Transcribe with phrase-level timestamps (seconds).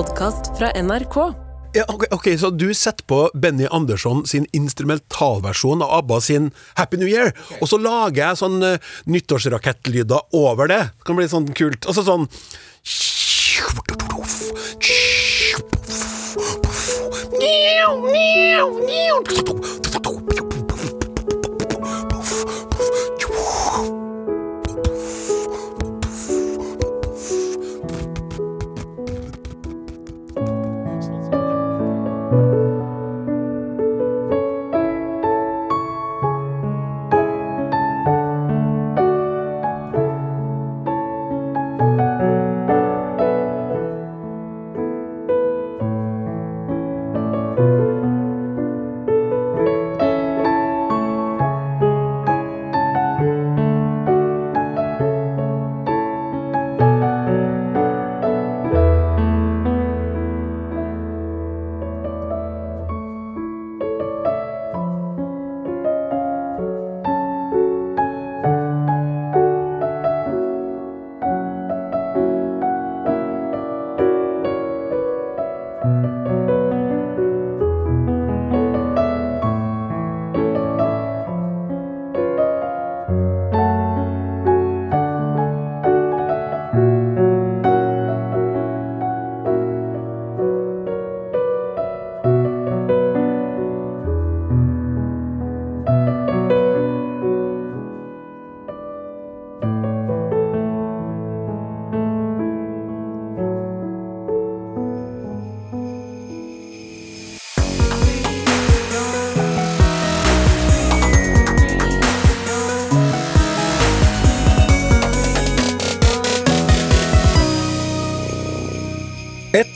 [0.00, 1.16] podkast fra NRK.
[1.72, 6.96] Ja, ok, ok, Så du setter på Benny Andersson sin instrumentalversjon av ABBA sin Happy
[6.96, 10.80] New Year, og så lager jeg sånn uh, nyttårsrakettlyder over det.
[10.96, 11.84] Det kan bli sånn kult.
[11.84, 12.28] Altså sånn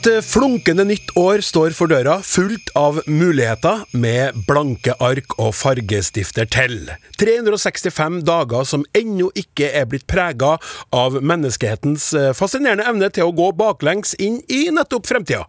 [0.04, 6.44] Et flunkende nytt år står for døra, fullt av muligheter, med blanke ark og fargestifter
[6.52, 6.90] til.
[7.16, 10.58] 365 dager som ennå ikke er blitt prega
[10.92, 15.46] av menneskehetens eh, fascinerende evne til å gå baklengs inn i nettopp fremtida.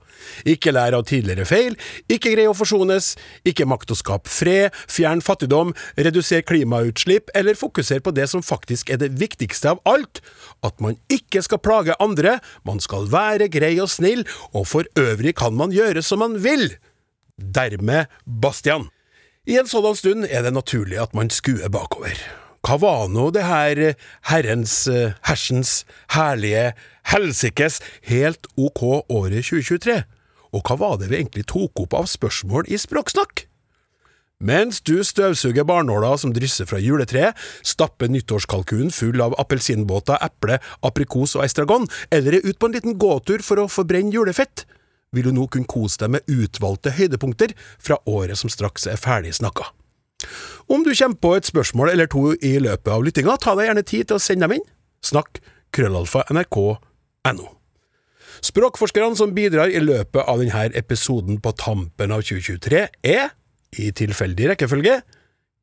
[0.47, 1.75] Ikke lære av tidligere feil,
[2.07, 3.11] ikke greie å forsones,
[3.43, 8.93] ikke makt å skape fred, fjern fattigdom, redusere klimautslipp eller fokusere på det som faktisk
[8.95, 10.23] er det viktigste av alt,
[10.63, 14.23] at man ikke skal plage andre, man skal være grei og snill,
[14.53, 16.73] og for øvrig kan man gjøre som man vil.
[17.37, 18.89] Dermed Bastian.
[19.45, 22.17] I en sådan stund er det naturlig at man skuer bakover.
[22.65, 23.93] Hva var nå det her
[24.25, 26.73] herrens, eh, hersens, herlige,
[27.05, 30.01] helsikes, helt ok året 2023?
[30.55, 33.45] Og hva var det vi egentlig tok opp av spørsmål i Språksnakk?
[34.43, 41.37] Mens du støvsuger barnåla som drysser fra juletreet, stapper nyttårskalkunen full av appelsinbåter, eple, aprikos
[41.39, 44.65] og estragon, eller er ute på en liten gåtur for å forbrenne julefett,
[45.15, 49.31] vil du nå kunne kose deg med utvalgte høydepunkter fra året som straks er ferdig
[49.39, 49.69] snakka.
[50.67, 53.85] Om du kommer på et spørsmål eller to i løpet av lyttinga, ta deg gjerne
[53.87, 54.67] tid til å sende dem inn.
[55.05, 55.39] Snakk
[55.75, 57.47] krøllalfa nrk.no.
[58.43, 63.31] Språkforskerne som bidrar i løpet av denne episoden på tampen av 2023, er
[63.81, 64.99] i tilfeldig rekkefølge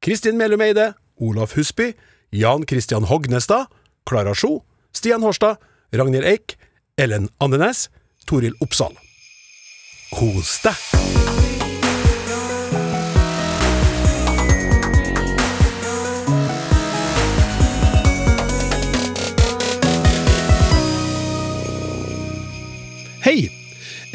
[0.03, 0.93] Kristin Melum Eide,
[1.23, 1.93] Olaf Husby,
[2.33, 3.71] Jan Christian Hognestad,
[4.09, 5.63] Klara Sjo, Stian Horstad,
[5.95, 6.57] Ragnhild Eik,
[6.99, 7.89] Ellen Andenes,
[8.27, 8.97] Toril Oppsal.
[10.13, 11.32] Kos deg!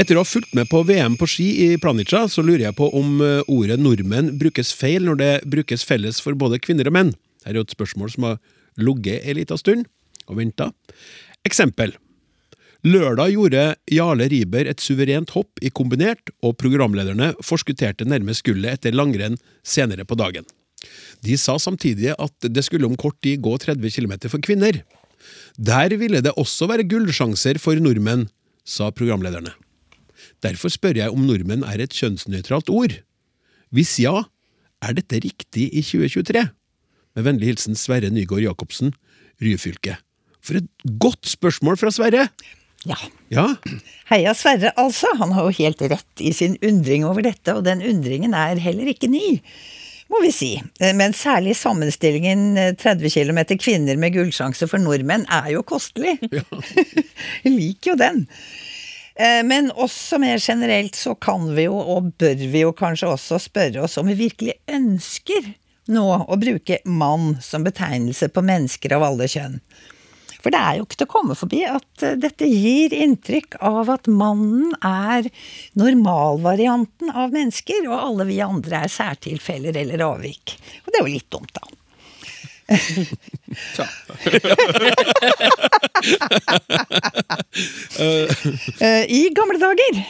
[0.07, 2.85] Etter å ha fulgt med på VM på ski i Planica, så lurer jeg på
[2.95, 7.09] om eh, ordet nordmenn brukes feil når det brukes felles for både kvinner og menn.
[7.44, 8.38] Her er jo et spørsmål som har
[8.79, 9.90] ligget en liten stund
[10.31, 10.69] og venta.
[11.44, 11.91] Eksempel.
[12.88, 13.66] Lørdag gjorde
[13.97, 20.07] Jarle Riiber et suverent hopp i kombinert, og programlederne forskutterte nærmest gullet etter langrenn senere
[20.07, 20.47] på dagen.
[21.19, 24.85] De sa samtidig at det skulle om kort tid gå 30 km for kvinner.
[25.59, 28.29] Der ville det også være gullsjanser for nordmenn,
[28.63, 29.58] sa programlederne.
[30.45, 32.99] Derfor spør jeg om nordmenn er et kjønnsnøytralt ord.
[33.73, 34.28] Hvis ja,
[34.85, 36.43] er dette riktig i 2023?
[37.17, 38.93] Med vennlig hilsen Sverre Nygaard Jacobsen,
[39.41, 39.97] Ryfylke.
[40.45, 40.69] For et
[41.01, 42.28] godt spørsmål fra Sverre!
[42.87, 42.97] Ja.
[43.34, 43.47] Ja,
[44.07, 45.09] Heia Sverre, altså.
[45.19, 48.87] Han har jo helt rett i sin undring over dette, og den undringen er heller
[48.93, 49.40] ikke ny.
[50.07, 50.51] Må vi si.
[50.95, 56.16] Men særlig sammenstillingen eh, 30 km kvinner med gullsjanse for nordmenn er jo kostelig.
[57.43, 58.23] Jeg liker jo den.
[59.17, 63.40] Eh, Men også mer generelt så kan vi jo, og bør vi jo kanskje også
[63.41, 65.53] spørre oss om vi virkelig ønsker
[65.87, 69.61] nå å bruke mann som betegnelse på mennesker av alle kjønn.
[70.43, 73.90] For det er jo ikke til å komme forbi at eh, dette gir inntrykk av
[73.96, 75.31] at mannen er
[75.79, 80.59] normalvarianten av mennesker, og alle vi andre er særtilfeller eller avvik.
[80.85, 81.77] Og det er jo litt dumt, da.
[88.79, 90.02] Eh, I gamle dager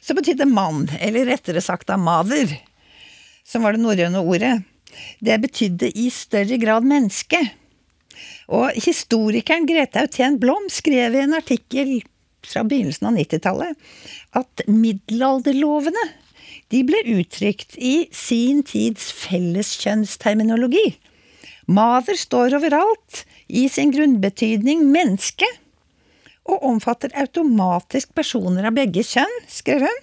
[0.00, 2.48] så betydde mann, eller rettere sagt da mader,
[3.44, 4.54] som var det norrøne ordet,
[5.20, 7.40] det betydde i større grad menneske.
[8.48, 11.96] Og historikeren Grete Auten Blom skrev i en artikkel
[12.44, 13.94] fra begynnelsen av 90-tallet
[14.40, 16.04] at middelalderlovene
[16.72, 20.94] de ble uttrykt i sin tids felleskjønnsterminologi.
[21.66, 25.48] Mader står overalt, i sin grunnbetydning menneske,
[26.44, 30.00] og omfatter automatisk personer av begge kjønn, skrev hun.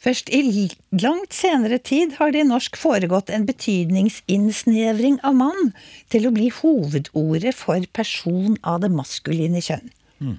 [0.00, 5.74] Først i langt senere tid har det i norsk foregått en betydningsinnsnevring av mann
[6.12, 9.92] til å bli hovedordet for person av det maskuline kjønn.
[10.24, 10.38] Mm.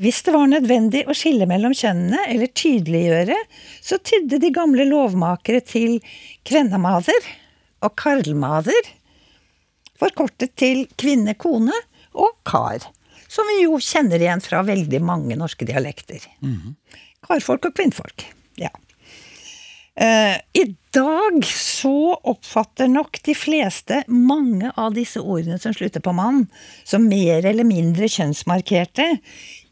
[0.00, 3.36] Hvis det var nødvendig å skille mellom kjønnene eller tydeliggjøre,
[3.84, 5.98] så tydde de gamle lovmakere til
[6.48, 7.28] kvennamader
[7.82, 8.90] og karlmader,
[10.00, 11.74] forkortet til kvinne-kone
[12.18, 12.84] og kar,
[13.30, 16.24] som vi jo kjenner igjen fra veldig mange norske dialekter.
[16.44, 16.74] Mm.
[17.24, 18.26] Karfolk og kvinnfolk.
[18.60, 18.72] Ja.
[19.92, 20.64] Uh, I
[20.96, 26.46] dag så oppfatter nok de fleste mange av disse ordene som slutter på mann,
[26.88, 29.08] som mer eller mindre kjønnsmarkerte.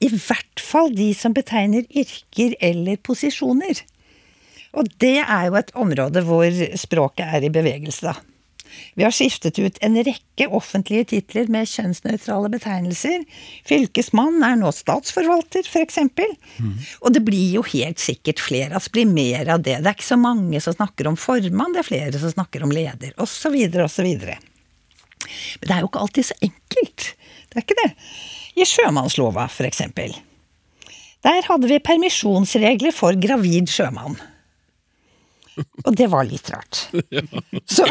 [0.01, 3.81] I hvert fall de som betegner yrker eller posisjoner.
[4.79, 8.15] Og det er jo et område hvor språket er i bevegelse.
[8.95, 13.25] Vi har skiftet ut en rekke offentlige titler med kjønnsnøytrale betegnelser.
[13.69, 15.99] Fylkesmann er nå statsforvalter, f.eks.
[16.07, 16.77] Mm.
[17.03, 19.81] Og det blir jo helt sikkert flere, altså blir mer av det.
[19.81, 22.75] Det er ikke så mange som snakker om formann, det er flere som snakker om
[22.75, 24.11] leder, osv., osv.
[25.61, 27.13] Men det er jo ikke alltid så enkelt.
[27.51, 27.93] Det er ikke det.
[28.61, 29.87] I sjømannslova, f.eks.
[31.21, 34.17] Der hadde vi permisjonsregler for gravid sjømann.
[35.85, 36.87] Og det var litt rart.
[37.71, 37.87] Så,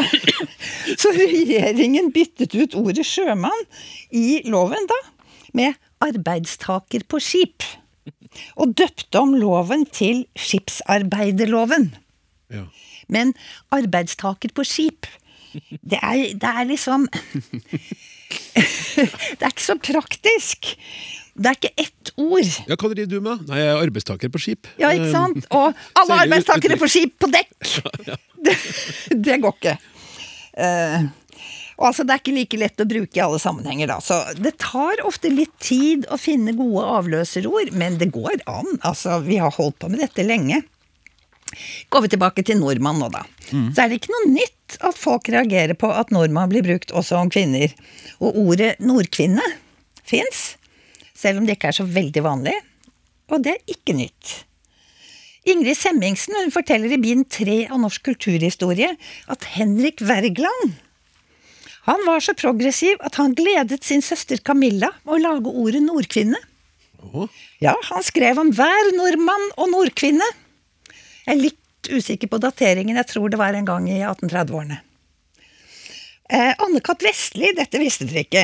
[1.00, 3.62] så, regjeringen byttet ut ordet sjømann
[4.16, 4.98] i loven da,
[5.56, 7.66] med arbeidstaker på skip.
[8.60, 11.90] Og døpte om loven til skipsarbeiderloven.
[12.54, 12.66] Ja.
[13.10, 13.34] Men
[13.76, 15.08] arbeidstaker på skip,
[15.82, 17.08] det er, det er liksom
[18.30, 20.76] Det er ikke så praktisk.
[21.40, 22.50] Det er ikke ett ord.
[22.68, 23.46] Ja, Hva driver du med?
[23.48, 24.68] Nei, Jeg er arbeidstaker på skip.
[24.82, 25.46] Ja, ikke sant?
[25.46, 27.56] Eh, Og alle arbeidstakere på skip på dekk!
[27.80, 28.18] Ja, ja.
[28.40, 28.54] Det,
[29.20, 29.74] det, går ikke.
[30.56, 31.10] Uh,
[31.80, 33.98] og altså, Det er ikke like lett å bruke i alle sammenhenger, da.
[34.04, 38.78] Så det tar ofte litt tid å finne gode avløserord, men det går an.
[38.88, 40.62] Altså, Vi har holdt på med dette lenge.
[41.92, 43.24] Går vi tilbake til nordmann nå, da.
[43.52, 43.72] Mm.
[43.74, 47.20] Så er det ikke noe nytt at folk reagerer på at nordmann blir brukt også
[47.24, 47.74] om kvinner.
[48.24, 49.44] Og ordet nordkvinne
[50.08, 50.54] fins
[51.20, 52.56] selv om det ikke er så veldig vanlig.
[53.30, 54.36] Og det er ikke nytt.
[55.50, 58.92] Ingrid Semmingsen hun forteller i bind tre av norsk kulturhistorie
[59.32, 60.78] at Henrik Wergeland
[61.90, 66.38] han var så progressiv at han gledet sin søster Camilla med å lage ordet nordkvinne.
[67.00, 67.26] Oh.
[67.64, 70.28] Ja, han skrev om hver nordmann og nordkvinne.
[71.26, 74.82] Jeg er litt usikker på dateringen, jeg tror det var en gang i 1830-årene.
[76.30, 77.02] Eh, Anne-Kat.
[77.02, 78.44] Vestli, dette visste dere ikke,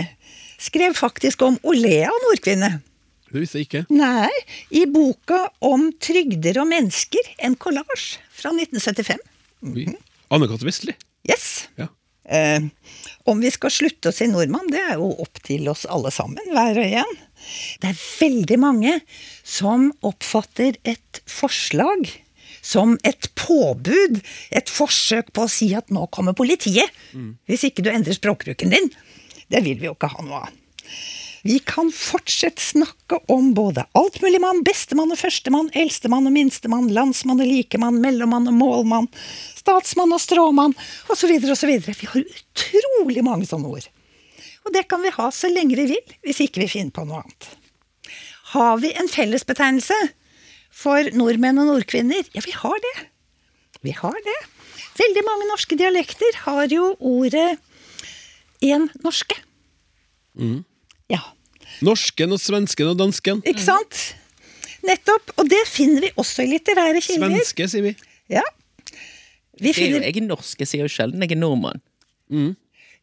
[0.61, 2.77] skrev faktisk om Olea Nordkvinne.
[3.31, 3.83] Det visste jeg ikke.
[3.91, 4.31] Nei,
[4.71, 9.19] i boka om trygder og mennesker, en kollasj fra 1975.
[9.65, 9.95] Mm.
[10.31, 10.63] Anne-Kat.
[10.65, 10.95] Vestli?
[11.27, 11.67] Yes.
[11.79, 11.89] Ja.
[12.25, 12.63] Eh,
[13.29, 16.53] om vi skal slutte å si nordmann, det er jo opp til oss alle sammen,
[16.53, 17.17] hver og en.
[17.81, 18.99] Det er veldig mange
[19.43, 22.07] som oppfatter et forslag
[22.65, 27.35] som et påbud, et forsøk på å si at nå kommer politiet, mm.
[27.49, 28.89] hvis ikke du endrer språkbruken din.
[29.51, 30.61] Det vil vi jo ikke ha noe av.
[31.45, 37.45] Vi kan fortsatt snakke om både altmuligmann, bestemann og førstemann, eldstemann og minstemann, landsmann og
[37.45, 39.09] likemann, mellommann og målmann,
[39.53, 40.73] statsmann og stråmann,
[41.13, 41.75] osv., osv.
[41.85, 43.85] Vi har utrolig mange sånne ord.
[44.65, 47.21] Og det kan vi ha så lenge vi vil, hvis ikke vi finner på noe
[47.21, 47.51] annet.
[48.55, 49.99] Har vi en fellesbetegnelse
[50.73, 52.25] for nordmenn og nordkvinner?
[52.33, 52.95] Ja, vi har det.
[53.85, 54.39] Vi har det.
[54.97, 57.59] Veldig mange norske dialekter har jo ordet
[58.65, 59.37] én norske.
[60.35, 60.63] Mm.
[61.11, 61.21] Ja.
[61.85, 63.41] Norsken og svensken og dansken.
[63.47, 64.03] Ikke sant?
[64.85, 65.33] Nettopp.
[65.39, 67.33] Og det finner vi også i litterære kilder.
[67.33, 67.95] Svenske, sier vi.
[68.33, 68.45] Ja.
[69.61, 70.03] Vi finner...
[70.03, 71.81] Jeg er norsk, jeg sier jo sjelden jeg er nordmann.
[72.31, 72.53] Mm.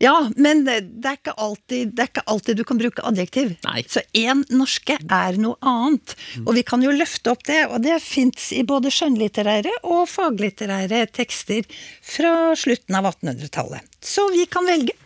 [0.02, 3.52] Ja, men det er, ikke alltid, det er ikke alltid du kan bruke adjektiv.
[3.62, 3.84] Nei.
[3.86, 6.16] Så én norske er noe annet.
[6.34, 6.48] Mm.
[6.48, 11.04] Og vi kan jo løfte opp det, og det fins i både skjønnlitterære og faglitterære
[11.14, 11.68] tekster
[12.02, 13.86] fra slutten av 1800-tallet.
[14.02, 14.96] Så vi kan velge.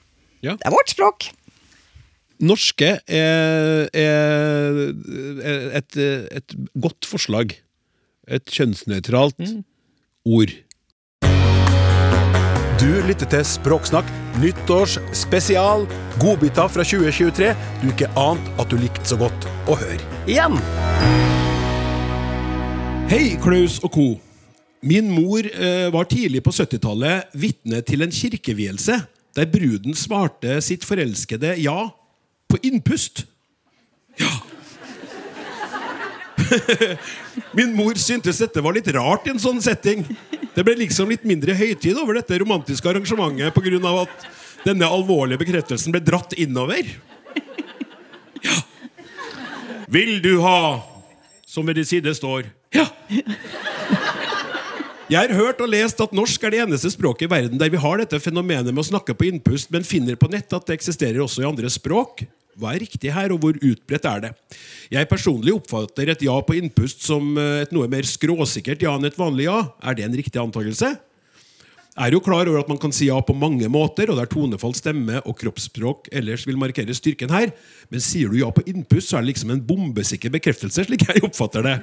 [0.44, 0.56] Ja.
[0.56, 1.30] Det er vårt språk.
[2.36, 4.80] Norske er, er
[5.80, 7.54] et, et, godt forslag.
[8.28, 9.62] Et kjønnsnøytralt mm.
[10.26, 10.52] ord.
[12.76, 14.08] Du lytter til Språksnakk,
[14.42, 15.86] nyttårsspesial.
[16.20, 20.60] Godbiter fra 2023 du ikke ante at du likte så godt å høre igjen.
[23.08, 24.06] Hei, Klaus og co.
[24.86, 28.98] Min mor eh, var tidlig på 70-tallet vitne til en kirkevielse
[29.36, 31.90] der bruden svarte sitt forelskede ja
[32.48, 33.26] på innpust.
[34.16, 34.30] Ja.
[37.58, 40.04] Min mor syntes dette var litt rart i en sånn setting.
[40.54, 43.92] Det ble liksom litt mindre høytid over dette romantiske arrangementet pga.
[44.06, 44.28] at
[44.64, 46.86] denne alvorlige bekreftelsen ble dratt innover.
[48.42, 48.56] Ja.
[49.92, 50.82] Vil du ha
[51.46, 52.86] som ved din side står Ja.
[55.06, 57.78] Jeg har hørt og lest at norsk er det eneste språket i verden der vi
[57.78, 61.20] har dette fenomenet med å snakke på innpust, men finner på nett at det eksisterer
[61.22, 62.24] også i andre språk.
[62.58, 64.32] Hva er riktig her, og hvor utbredt er det?
[64.90, 69.06] Jeg personlig oppfatter et ja på innpust som eh, et noe mer skråsikkert ja enn
[69.06, 69.60] et vanlig ja.
[69.78, 70.96] Er det en riktig antakelse?
[71.96, 74.74] Er jo klar over at man kan si ja på mange måter, og der tonefall,
[74.76, 77.52] stemme og kroppsspråk ellers vil markere styrken her.
[77.92, 81.24] Men sier du ja på innpust, så er det liksom en bombesikker bekreftelse, slik jeg
[81.26, 81.76] oppfatter det.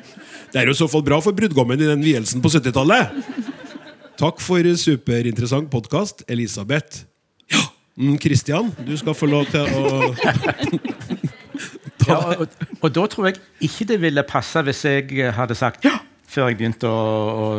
[0.53, 3.17] Det er jo i så fall bra for brudgommen i den vielsen på 70-tallet.
[4.21, 7.07] Takk for superinteressant podkast, Elisabeth.
[7.49, 7.65] Ja,
[7.97, 10.13] mm, Christian, du skal få lov til å
[12.07, 12.49] ja, og,
[12.81, 15.97] og, da tror jeg ikke det ville passe hvis jeg hadde sagt ja
[16.33, 17.01] før jeg begynte å,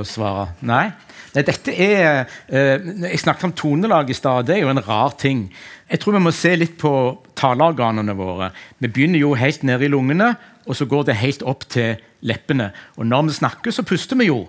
[0.03, 0.49] å svare.
[0.67, 0.89] Nei.
[1.35, 2.79] Dette er, eh,
[3.11, 4.47] Jeg snakket om tonelag i stad.
[4.47, 5.51] Det er jo en rar ting.
[5.91, 8.53] Jeg tror vi må se litt på taleorganene våre.
[8.79, 10.37] Vi begynner jo helt nede i lungene,
[10.67, 12.73] og så går det helt opp til leppene.
[12.97, 14.49] Og når vi snakker, så puster vi jo.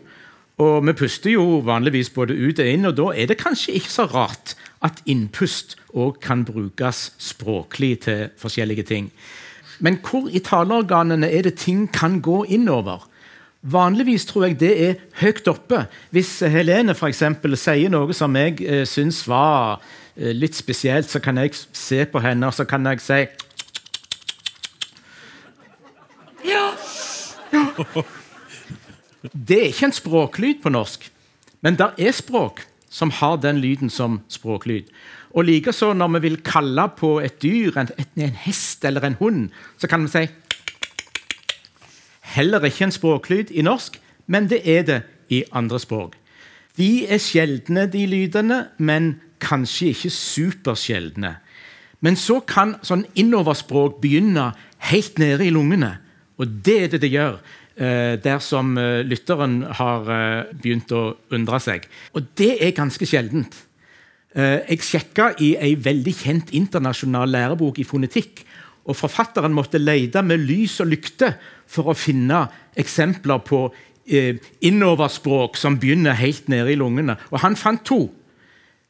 [0.57, 3.91] Og vi puster jo vanligvis både ut og inn, og da er det kanskje ikke
[3.91, 9.11] så rart at innpust òg kan brukes språklig til forskjellige ting.
[9.79, 13.03] Men hvor i taleorganene er det ting kan gå innover?
[13.65, 15.85] Vanligvis tror jeg det er høyt oppe.
[16.13, 19.81] Hvis Helene for eksempel, sier noe som jeg eh, syns var
[20.13, 23.23] eh, litt spesielt, så kan jeg se på henne og så kan jeg si
[26.45, 26.67] Ja.
[27.53, 27.65] ja.
[29.33, 31.07] Det er ikke en språklyd på norsk,
[31.65, 32.61] men det er språk
[32.93, 34.91] som har den lyden som språklyd.
[35.33, 39.47] Og likeså når vi vil kalle på et dyr, en, en hest eller en hund,
[39.81, 40.27] så kan vi si
[42.35, 45.01] heller ikke en språklyd i norsk, men det er det
[45.33, 46.15] i andre språk.
[46.77, 51.35] De er sjeldne, de lydene, men kanskje ikke supersjeldne.
[52.03, 54.51] Men så kan sånn innoverspråk begynne
[54.91, 55.95] helt nede i lungene.
[56.37, 57.37] Og det er det det gjør
[57.75, 61.89] dersom der som eh, lytteren har eh, begynt å undre seg.
[62.15, 63.55] Og det er ganske sjeldent.
[64.35, 68.41] Jeg sjekka i ei veldig kjent internasjonal lærebok i fonetikk
[68.85, 71.33] og forfatteren måtte lete med lys og lykte
[71.69, 72.45] for å finne
[72.77, 73.65] eksempler på
[74.05, 77.17] eh, innoverspråk som begynner helt nede i lungene.
[77.33, 78.07] Og han fant to.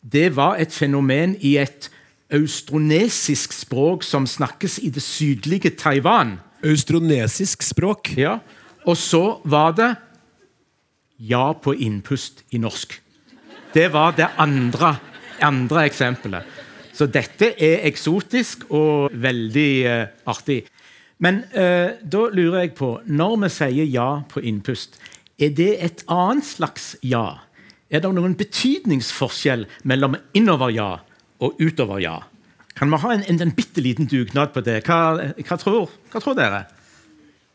[0.02, 1.90] Det var et fenomen i et
[2.36, 6.40] austronesisk språk som snakkes i det sydlige Taiwan.
[6.66, 8.12] Austronesisk språk?
[8.18, 8.40] Ja.
[8.86, 9.94] Og så var det
[11.18, 13.00] ja på innpust i norsk.
[13.76, 14.96] Det var det andre,
[15.44, 16.44] andre eksempelet.
[16.96, 20.62] Så dette er eksotisk og veldig uh, artig.
[21.24, 24.96] Men uh, da lurer jeg på, når vi sier ja på innpust,
[25.36, 27.42] er det et annet slags ja?
[27.92, 30.88] Er det noen betydningsforskjell mellom innover-ja
[31.44, 32.16] og utover-ja?
[32.76, 34.82] Kan vi ha en, en, en bitte liten dugnad på det?
[34.88, 36.64] Hva, hva, tror, hva tror, dere?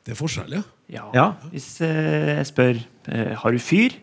[0.05, 0.63] Det er forskjell, ja.
[0.93, 1.09] ja.
[1.17, 1.89] ja hvis uh,
[2.37, 2.87] jeg spør
[3.41, 3.97] har du fyr,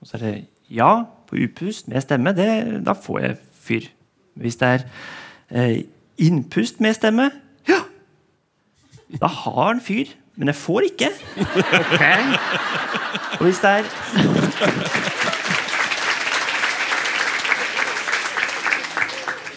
[0.00, 0.34] og så er det
[0.72, 0.92] ja
[1.28, 2.50] på upust med stemme, det,
[2.86, 3.90] da får jeg fyr.
[4.40, 4.78] Hvis det er
[5.50, 5.82] eh,
[6.18, 7.30] innpust med stemme,
[7.68, 7.74] ja,
[9.20, 10.04] da har han fyr.
[10.36, 11.08] Men jeg får ikke.
[11.36, 12.22] Okay.
[13.32, 13.82] Og hvis det er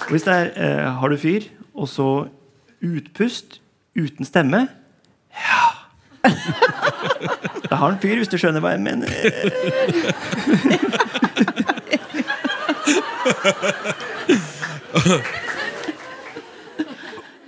[0.10, 1.40] hvis det er eh, Har du fyr?
[1.74, 2.28] Og så
[2.84, 3.62] utpust
[3.96, 4.68] uten stemme.
[5.34, 5.64] Ja.
[7.70, 9.08] Da har han fyr, hvis du skjønner hva jeg mener.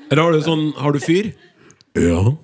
[0.09, 1.31] Eller har du sånn Har du fyr?
[1.95, 2.35] Ja.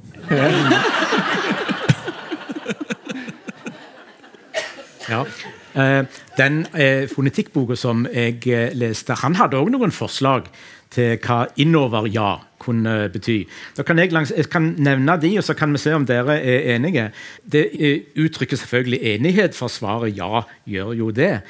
[5.09, 5.25] ja.
[5.73, 6.03] Eh,
[6.37, 10.47] den eh, fonetikkboka som jeg eh, leste, han hadde òg noen forslag
[10.91, 12.31] til hva innover-ja
[12.61, 13.41] kunne bety.
[13.77, 16.37] Da kan jeg, langs, jeg kan nevne de, og så kan vi se om dere
[16.39, 17.09] er enige.
[17.43, 21.41] Det eh, uttrykker selvfølgelig enighet, for svaret ja gjør jo det.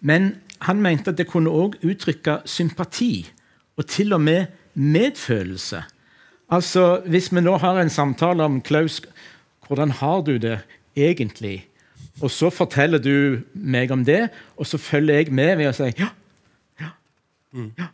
[0.00, 3.30] Men han mente at det kunne også uttrykke sympati,
[3.76, 5.82] og til og med medfølelse.
[6.50, 9.02] Altså, Hvis vi nå har en samtale om Klaus,
[9.66, 10.60] hvordan har du det
[10.96, 11.66] egentlig?
[12.22, 15.90] Og så forteller du meg om det, og så følger jeg med ved å si
[15.98, 16.08] ja.
[16.80, 16.92] ja,
[17.52, 17.88] ja.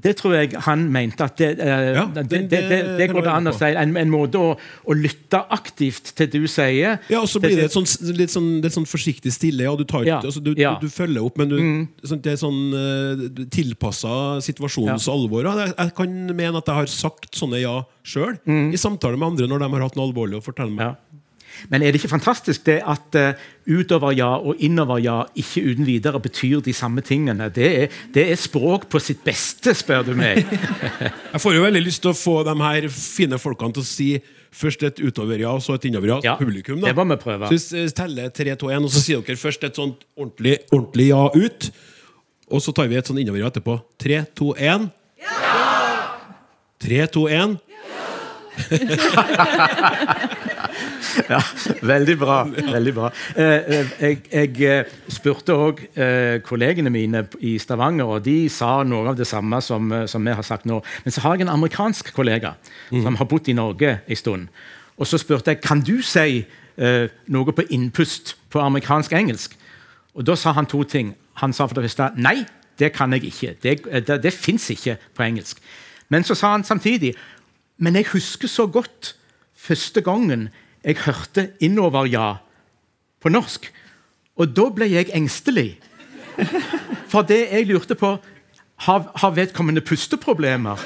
[0.00, 1.24] Det tror jeg han mente.
[1.24, 3.64] at Det, eh, Ja, det, det- det, det, går det an å si.
[3.74, 4.52] En, en måte å,
[4.86, 6.98] å lytte aktivt til du sier.
[7.10, 9.64] Ja, og så blir det et sånn, litt, sånn, litt sånn forsiktig stille.
[9.66, 10.76] Ja, du, tar, Ja, altså, du, ja.
[10.78, 11.58] du, du følger opp, men du,
[12.06, 15.48] sånn, det er sånn uh, tilpassa situasjonens alvor.
[15.50, 18.38] Jeg, jeg kan mene at jeg har sagt sånne ja sjøl
[18.72, 20.94] i samtale med andre når de har hatt noe alvorlig å fortelle meg.
[21.72, 25.86] Men er det ikke fantastisk det at eh, utover ja og innover ja ikke uten
[25.88, 27.50] videre betyr de samme tingene?
[27.54, 30.44] Det er, det er språk på sitt beste, spør du meg.
[31.34, 34.10] Jeg får jo veldig lyst til å få de her fine folkene til å si
[34.58, 36.20] først et utover-ja og så et innover-ja.
[36.24, 36.90] Ja, publikum, da.
[36.90, 37.50] det må vi prøve.
[37.52, 41.10] Så vi teller 3, 2, 1, og så sier dere først et sånt ordentlig, ordentlig
[41.10, 41.70] ja ut.
[42.48, 43.76] Og så tar vi et sånn innover-ja etterpå.
[44.00, 44.88] 3, 2, 1.
[45.20, 45.36] Ja!
[46.80, 47.58] 3, 2, 1.
[47.68, 47.94] Ja,
[51.92, 52.38] veldig bra.
[52.72, 53.10] veldig bra.
[53.36, 55.82] Eh, eh, jeg jeg eh, spurte òg
[56.44, 60.46] kollegene mine i Stavanger, og de sa noe av det samme som, som vi har
[60.46, 60.80] sagt nå.
[61.04, 62.54] Men så har jeg en amerikansk kollega
[62.90, 64.48] som har bodd i Norge en stund.
[64.98, 66.44] Og så spurte jeg kan du si
[66.78, 69.56] noe på innpust på amerikansk-engelsk.
[70.14, 71.14] Og Da sa han to ting.
[71.42, 72.46] Han sa for det første nei,
[72.78, 73.56] det kan jeg ikke.
[73.62, 75.58] Det, det, det fins ikke på engelsk.
[76.08, 77.14] Men så sa han samtidig
[77.78, 79.14] men jeg husker så godt
[79.58, 80.48] første gangen
[80.84, 82.34] jeg hørte innover-ja
[83.20, 83.68] på norsk.
[84.38, 85.78] Og da ble jeg engstelig.
[87.10, 88.18] For det jeg lurte på
[88.78, 90.78] Har, har vedkommende pusteproblemer?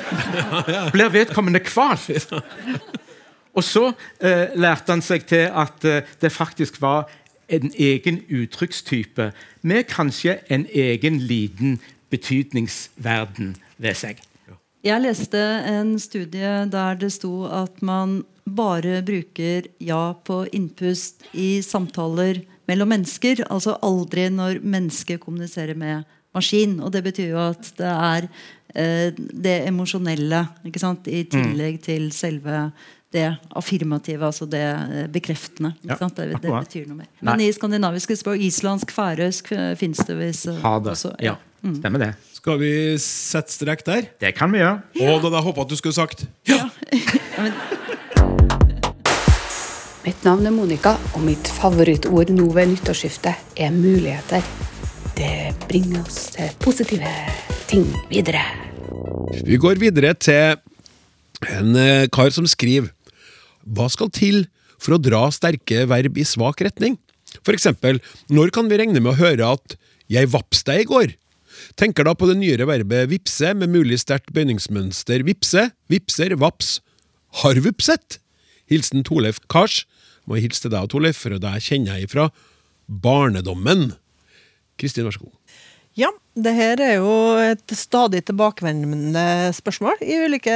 [0.93, 2.33] Blir vedkommende kvalt?
[3.53, 7.11] Og så eh, lærte han seg til at eh, det faktisk var
[7.53, 9.33] en egen uttrykkstype
[9.63, 14.25] med kanskje en egen liten betydningsverden ved seg.
[14.83, 15.39] Jeg leste
[15.71, 22.91] en studie der det sto at man bare bruker ja på innpust i samtaler mellom
[22.91, 23.45] mennesker.
[23.47, 26.03] Altså aldri når mennesker kommuniserer med
[26.35, 26.81] maskin.
[26.83, 28.27] Og det betyr jo at det er
[28.75, 32.67] eh, det emosjonelle i tillegg til selve
[33.13, 35.75] det affirmative, altså det eh, bekreftende.
[35.85, 35.99] Ja?
[36.01, 37.11] Det, det betyr noe mer.
[37.21, 37.51] Men Nei.
[37.51, 41.15] i skandinaviske språk, islandsk, færøysk, finnes fins det visst eh, også.
[41.23, 41.37] Ja,
[41.79, 42.15] stemmer det.
[42.43, 44.09] Skal vi sette strek der?
[44.19, 44.81] Det kan vi gjøre.
[44.99, 46.65] Og da hadde jeg håpa at du skulle sagt ja!
[50.03, 54.43] Mitt navn er Monica, og mitt favorittord nå ved nyttårsskiftet er muligheter.
[55.15, 57.15] Det bringer oss til positive
[57.71, 58.43] ting videre.
[59.47, 60.59] Vi går videre til
[61.47, 62.91] en eh, kar som skriver
[63.63, 64.49] Hva skal til
[64.83, 66.99] for å dra sterke verb i svak retning?
[67.47, 69.79] For eksempel, når kan vi regne med å høre at
[70.11, 71.21] 'jeg vaps deg i går'?
[71.79, 76.81] Tenker da på det nyere verbet vipse med mulig sterkt bøyningsmønster vipse, vipser, vaps.
[77.43, 78.19] Har vupset?
[78.71, 79.83] Hilsen Torleif Kars.
[80.29, 82.29] Må jeg hilse til deg, Torleif, for det kjenner jeg ifra
[82.87, 83.95] barnedommen.
[84.81, 85.39] Kristin, vær så god.
[85.99, 86.09] Ja,
[86.41, 90.55] det her er jo et stadig tilbakevendende spørsmål i ulike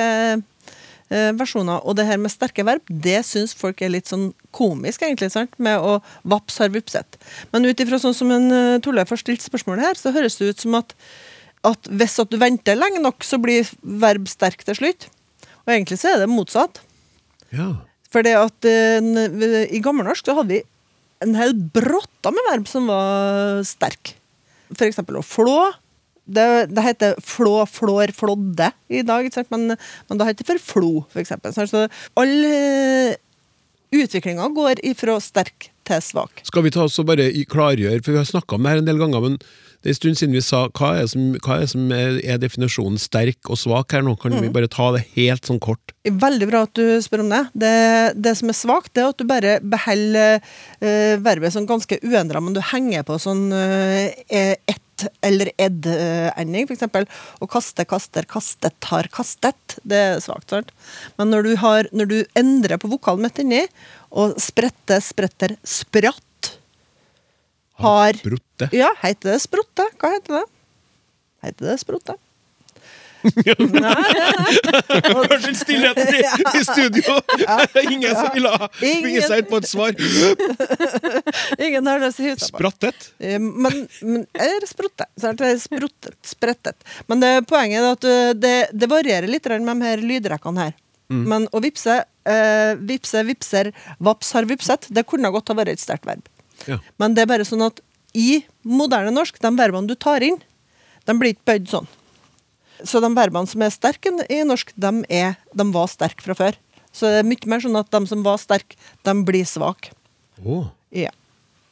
[1.08, 1.84] versjoner.
[1.86, 5.54] Og det her med sterke verb, det syns folk er litt sånn komisk, egentlig, sant?
[5.62, 7.18] med å vaps har vupset.
[7.52, 10.50] Men ut ifra sånn som en uh, Torleif har stilt spørsmålet her, så høres det
[10.50, 10.94] ut som at,
[11.68, 15.08] at hvis at du venter lenge nok, så blir verb sterk til slutt.
[15.66, 16.82] Og egentlig så er det motsatt.
[17.54, 17.72] Ja.
[18.10, 20.62] For det at uh, i gammelnorsk så hadde vi
[21.24, 24.16] en hel brotta med verb som var sterk.
[24.74, 25.60] For eksempel å flå.
[26.26, 29.30] Det, det heter flå, flår, flådde i dag?
[29.54, 31.54] Men, men det heter for flo, eksempel.
[31.54, 31.86] Så
[32.18, 33.14] all uh,
[33.94, 36.42] utviklinga går ifra sterk til svak.
[36.46, 38.90] Skal vi ta oss og bare klargjøre, for vi har snakka om det her en
[38.90, 41.68] del ganger, men det er en stund siden vi sa hva er, som, hva er,
[41.70, 44.16] som er, definisjonen sterk og svak her nå?
[44.18, 45.94] Kan vi bare ta det helt sånn kort?
[46.02, 47.42] Veldig bra at du spør om det.
[47.54, 47.74] Det,
[48.18, 52.42] det som er svakt, det er at du bare beholder uh, verbet sånn ganske uendra,
[52.42, 54.82] men du henger på sånn uh, ett
[55.24, 57.06] eller ed-ending, for eksempel.
[57.42, 59.78] Å kaste, kaster, kastet, har kastet.
[59.84, 60.72] Det er svakt, sant?
[61.20, 63.64] Men når du, har, når du endrer på vokalen midt inni,
[64.16, 66.52] og sprette, spretter, spratt
[67.82, 68.70] Har Brotte.
[68.72, 69.84] Ja, heter det sprotte?
[70.00, 70.46] Hva heter det?
[71.44, 72.16] Heter det sprotte?
[75.16, 76.22] Hørte den stillheten i,
[76.60, 77.18] i studio!
[77.82, 79.92] Ingen som ville ha seg seg på et svar.
[81.58, 82.38] Ingen har lyst til å.
[82.46, 83.10] Sprattet.
[83.18, 85.10] Eh, Men, men eller sprottet.
[85.20, 86.78] Så det spruttet, sprettet.
[87.10, 90.76] Men det, poenget er at uh, det, det varierer litt med de her lydrekkene her.
[91.08, 93.70] Men å vipse, eh, vipse, vipser,
[94.02, 96.24] vaps har vipset, det kunne godt ha vært et sterkt verb.
[96.66, 96.80] Ja.
[96.98, 97.78] Men det er bare sånn at
[98.16, 100.40] i moderne norsk, de verbene du tar inn,
[101.06, 101.86] de blir ikke bøyd sånn.
[102.84, 106.58] Så de verbene som er sterke i norsk, de, er, de var sterke fra før.
[106.96, 109.92] Så det er mye mer sånn at de som var sterke, de blir svake.
[110.44, 110.68] Oh.
[110.94, 111.12] Ja.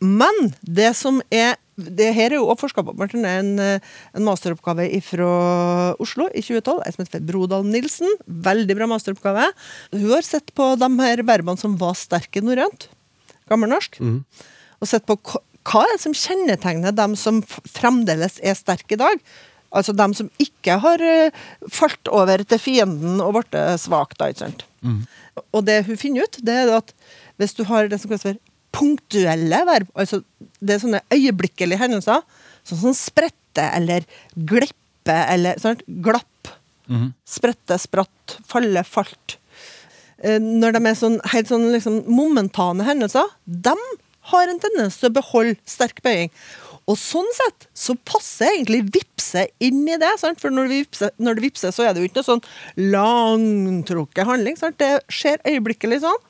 [0.04, 2.92] Men det som er det her er jo også forska på.
[2.94, 3.80] Martin, en, eh,
[4.14, 6.82] en masteroppgave fra Oslo i 2012.
[6.86, 8.10] Ei som heter Brodal Nilsen.
[8.28, 9.48] Veldig bra masteroppgave.
[9.90, 12.86] Hun har sett på de her verbene som var sterke i norrønt,
[13.50, 13.98] gammelnorsk,
[14.80, 19.18] og sett på hva er det som kjennetegner dem som fremdeles er sterke i dag.
[19.74, 21.34] Altså dem som ikke har eh,
[21.74, 24.16] falt over til fienden og blitt svak.
[24.20, 24.64] da, ikke sant?
[25.52, 26.92] Og det hun finner ut, det er at
[27.40, 28.38] hvis du har det som kalles for
[28.74, 30.20] punktuelle verb, altså
[30.60, 32.22] det er sånne øyeblikkelige hendelser,
[32.66, 36.50] sånn som sprette eller glippe eller sånn, glapp,
[37.24, 39.36] sprette, spratt, falle, falt.
[40.22, 43.74] Eh, Når de er sånn, helt sånn liksom momentane hendelser, de
[44.30, 46.30] har en tendens til å beholde sterk bøying.
[46.90, 50.10] Og sånn sett så passer egentlig vipse inn i det.
[50.20, 50.40] Sant?
[50.42, 52.44] For når, vi vipser, når det vipser, så er det jo ikke noe sånn
[52.92, 54.58] langtrukket handling.
[54.60, 54.76] Sant?
[54.82, 56.20] Det skjer øyeblikkelig sånn.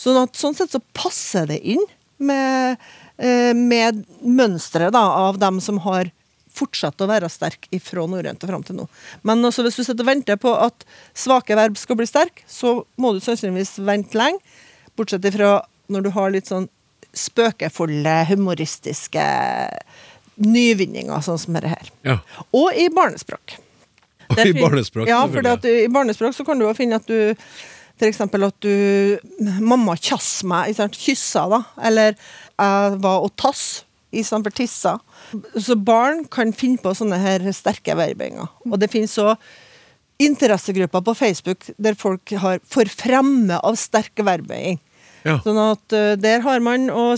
[0.00, 1.82] Sånn at sånn sett så passer det inn
[2.18, 2.76] med,
[3.16, 6.12] eh, med mønsteret av dem som har
[6.56, 8.86] fortsatt å være sterk fra norrønt og fram til nå.
[9.28, 12.78] Men også hvis du sitter og venter på at svake verb skal bli sterke, så
[12.96, 14.40] må du sannsynligvis vente lenge.
[14.96, 15.58] Bortsett ifra
[15.92, 16.68] når du har litt sånn
[17.16, 19.24] spøkefulle, humoristiske
[20.42, 21.88] nyvinninger, sånn som dette her.
[22.06, 22.18] Ja.
[22.56, 23.56] Og i barnespråk.
[24.34, 27.36] Og i barnespråk, Ja, for du, i barnespråk så kan du jo finne at du
[28.04, 29.16] eksempel at du
[29.62, 31.60] Mamma kjass meg, kyssa, da.
[31.80, 33.84] Eller jeg var og tass
[34.16, 34.96] istedenfor tissa.
[35.56, 38.50] Så barn kan finne på sånne her sterke verbinger.
[38.68, 39.36] Og det finnes òg
[40.22, 44.80] interessegrupper på Facebook der folk har for fremme av sterke verbeiing.
[45.26, 45.40] Ja.
[45.42, 47.12] Sånn at eh, der har man å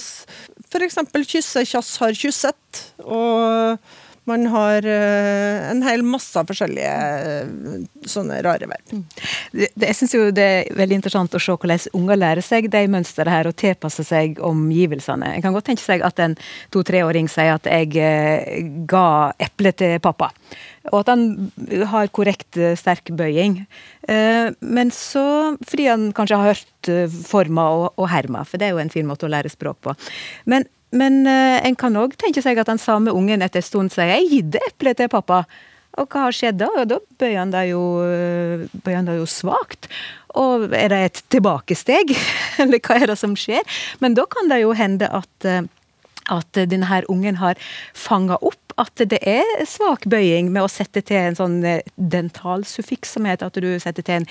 [0.68, 0.98] F.eks.
[1.28, 2.82] kysse, kjass har kysset.
[3.04, 3.78] Og
[4.28, 8.92] man har eh, en hel masse forskjellige eh, sånne rare verb.
[9.52, 12.70] Det, det, jeg synes jo det er veldig interessant å se hvordan unger lærer seg
[12.72, 15.34] de mønstrene her og tilpasser seg omgivelsene.
[15.34, 16.36] En kan godt tenke seg at en
[16.74, 19.08] to-treåring sier at jeg eh, ga
[19.48, 20.32] eplet til pappa.
[20.88, 21.24] Og at han
[21.90, 23.58] har korrekt sterk bøying.
[24.08, 25.24] Men så,
[25.68, 26.90] fordi han kanskje har hørt
[27.28, 29.92] forma og, og herma, for det er jo en fin måte å lære språk på.
[30.48, 33.92] Men, men eh, en kan òg tenke seg at den samme ungen etter en stund
[33.92, 35.44] sier 'jeg gidde eplet til pappa'.
[35.98, 36.68] Og hva har skjedd da?
[36.78, 37.82] Og da bøyer han det jo,
[38.84, 39.88] bøyer jo svakt.
[40.38, 42.14] Og er det et tilbakesteg?
[42.62, 43.64] Eller hva er det som skjer?
[44.00, 45.66] Men da kan det jo hende at, eh,
[46.28, 47.58] at denne ungen har
[47.94, 53.16] fanga opp at det er svak bøying med å sette til en sånn eh, dentalsuffiks,
[53.16, 54.28] som heter at du setter til en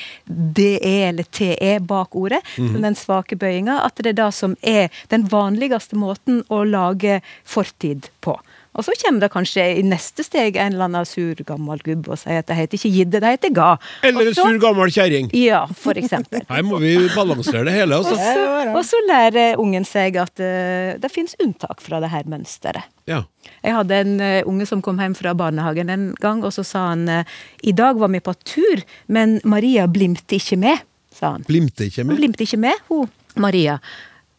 [0.57, 2.41] DE eller TE bak ordet.
[2.55, 3.81] som Den svake bøyinga.
[3.85, 8.37] At det er det som er den vanligste måten å lage fortid på.
[8.77, 12.19] Og så kommer det kanskje i neste steg en eller annen sur gammel gubbe og
[12.21, 13.71] sier at det heter ikke gidde, det heter ga.
[14.05, 15.31] Eller en så- sur gammel kjæring.
[15.33, 16.43] Ja, for eksempel.
[16.49, 17.97] Her må vi balansere det hele.
[17.97, 18.15] Og Altså.
[18.21, 22.83] så, og så lærer ungen seg at uh, det finnes unntak fra det her mønsteret.
[23.07, 23.23] Ja.
[23.63, 26.89] Jeg hadde en uh, unge som kom hjem fra barnehagen en gang, og så sa
[26.91, 27.23] han eh,
[27.63, 30.77] i dag var vi på tur, men Maria blimte ikke med,
[31.17, 31.43] sa han.
[31.47, 32.17] Blimte ikke Hun med.
[32.21, 33.79] blimte ikke med, hun Maria.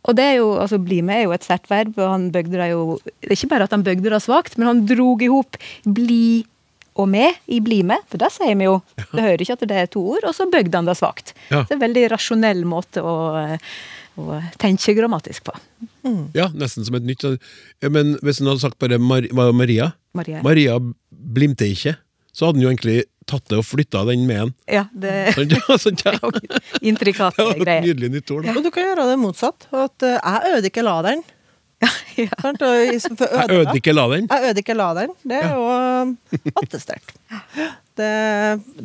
[0.09, 2.57] Og det er jo, altså Bli med er jo et sterkt verb, og han bøgde
[2.57, 5.29] det jo Det er ikke bare at han bøgde det svakt, men han drog i
[5.33, 6.47] hop bli
[6.99, 8.81] og med i bli med, for det sier vi jo.
[8.99, 11.31] Det hører ikke at det er to ord, og så bøgde han det svakt.
[11.47, 11.63] Ja.
[11.63, 13.15] Det er en veldig rasjonell måte å,
[14.19, 15.55] å tenke grammatisk på.
[16.35, 20.41] Ja, nesten som et nytt ja, Men hvis han hadde sagt bare Mar Maria Maria.
[20.43, 21.95] Maria blimter ikke,
[22.33, 24.53] så hadde han jo egentlig tatt det og flytta den med en.
[24.79, 26.15] Ja, det Sånn, ja, sånn, ja.
[26.23, 27.13] greie.
[27.15, 27.85] Det var et greier.
[27.87, 28.49] nydelig nytt ord.
[28.49, 28.55] Ja.
[28.57, 29.69] Og du kan gjøre det motsatt.
[29.73, 31.27] At eh, jeg øde ikke laderen.
[31.85, 32.51] Ja, Ja.
[32.51, 34.25] Jeg øvde ikke laderen?
[34.27, 35.13] Jeg øde ikke laderen.
[35.23, 37.13] Det er jo eh, attestert.
[37.95, 38.09] Det,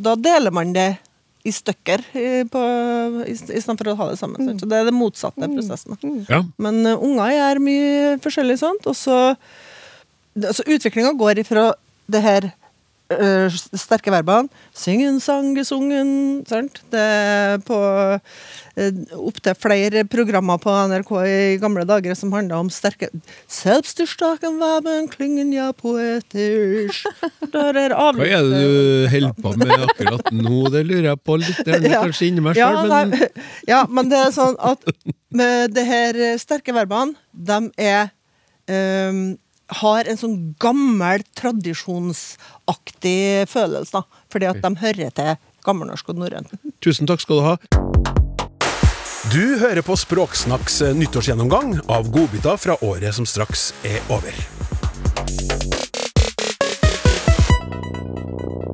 [0.05, 0.91] da deler man det
[1.43, 4.53] i stykker i, i, i stedet for å ha det sammen.
[4.59, 5.97] Så det er det motsatte prosessen.
[6.29, 6.43] Ja.
[6.61, 8.87] Men uh, unger gjør mye forskjellig sånt.
[8.87, 9.17] Og så
[10.39, 11.71] altså, Utviklinga går ifra
[12.13, 12.51] det her
[13.77, 14.49] sterke verbene.
[14.77, 16.43] Syngen, sang, sungen.
[16.49, 16.81] Sant?
[16.93, 22.71] Det er på uh, opptil flere programmer på NRK i gamle dager som handla om
[22.73, 23.09] sterke
[23.51, 27.03] Selbststaken waben klingen ja poetisch.
[27.51, 30.63] Hva er det du holder på med akkurat nå?
[30.73, 31.63] Det lurer jeg på litt.
[31.63, 32.01] Det Ja.
[32.01, 33.29] kanskje inni meg ja, sjøl, men nei,
[33.73, 34.83] ja, men det er sånn at
[35.33, 38.11] med det her eh, sterke verbene, de er
[38.69, 39.35] ehm,
[39.71, 44.23] har en sånn gammel, tradisjonsaktig følelse, da.
[44.31, 46.51] Fordi at de hører til gammelnorsk og norrønt.
[46.83, 47.55] tusen takk skal du ha.
[49.31, 54.35] Du hører på Språksnakks eh, nyttårsgjennomgang av godbiter fra året som straks er over.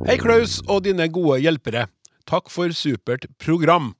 [0.09, 1.85] Hei, Klaus og dine gode hjelpere.
[2.25, 3.93] Takk for supert program.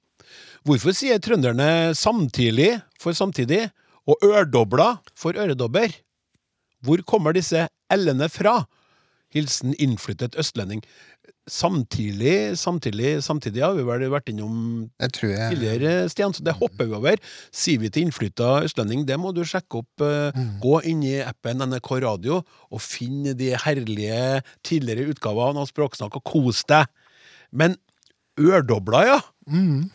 [0.65, 3.69] Hvorfor sier trønderne samtidig for samtidig
[4.09, 5.93] og ørdobla for øredobber?
[6.85, 8.61] Hvor kommer disse l-ene fra?
[9.33, 10.81] Hilsen innflyttet østlending.
[11.49, 15.49] Samtidig, samtidig, samtidig har vi vel vært innom jeg jeg.
[15.53, 17.17] tidligere, Stian, så det hopper vi over.
[17.53, 20.01] Sier vi til innflytta østlending, det må du sjekke opp.
[20.05, 20.59] eh, Mm.
[20.61, 26.23] Gå inn i appen NRK Radio og finn de herlige tidligere utgavene av Språksnakk og
[26.23, 26.85] kos deg.
[27.51, 27.75] Men
[28.39, 29.19] ørdobler, ja.
[29.49, 29.89] Mm.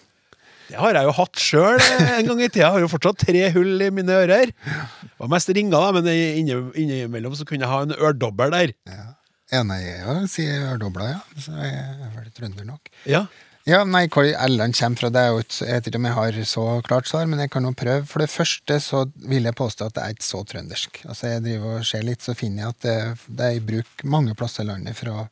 [0.71, 2.65] Det har jeg jo hatt sjøl en gang i tida.
[2.67, 4.53] Jeg har jo fortsatt tre hull i mine ører.
[4.55, 8.73] Det var mest ringer, da, men inni- innimellom så kunne jeg ha en ørdobbel der.
[8.89, 9.11] Ja.
[9.55, 11.21] i sier si ørdobla, ja.
[11.39, 12.89] Så jeg er vel trønder nok.
[13.07, 13.27] Ja.
[13.65, 16.17] Ja, nei, hvor L-en kommer fra, det er jo ikke, jeg vet ikke om jeg
[16.19, 18.03] har så klart svar, men jeg kan jo prøve.
[18.11, 21.01] For det første så vil jeg påstå at det er ikke så trøndersk.
[21.09, 22.97] Altså Jeg driver og ser litt, så finner jeg at det,
[23.41, 25.29] det er i bruk mange plasser i landet, fra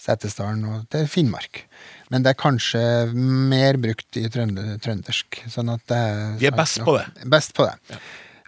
[0.00, 1.64] Setesdalen og til Finnmark.
[2.10, 2.80] Men det er kanskje
[3.14, 5.44] mer brukt i trønder, trøndersk.
[5.52, 7.06] Sånn at det er Vi er best på det.
[7.30, 8.00] Best på det.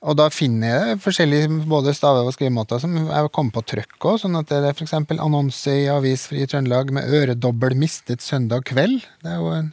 [0.03, 4.19] Og da finner jeg forskjellige både stave- og skrivemåter som jeg kom på trøkk òg.
[4.19, 4.97] Sånn at det er f.eks.
[5.15, 9.07] annonse i Avis i Trøndelag med 'øredobbel mistet søndag kveld'.
[9.23, 9.73] Det er jo en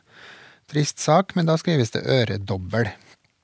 [0.69, 2.91] trist sak, men da skrives det 'øredobbel'.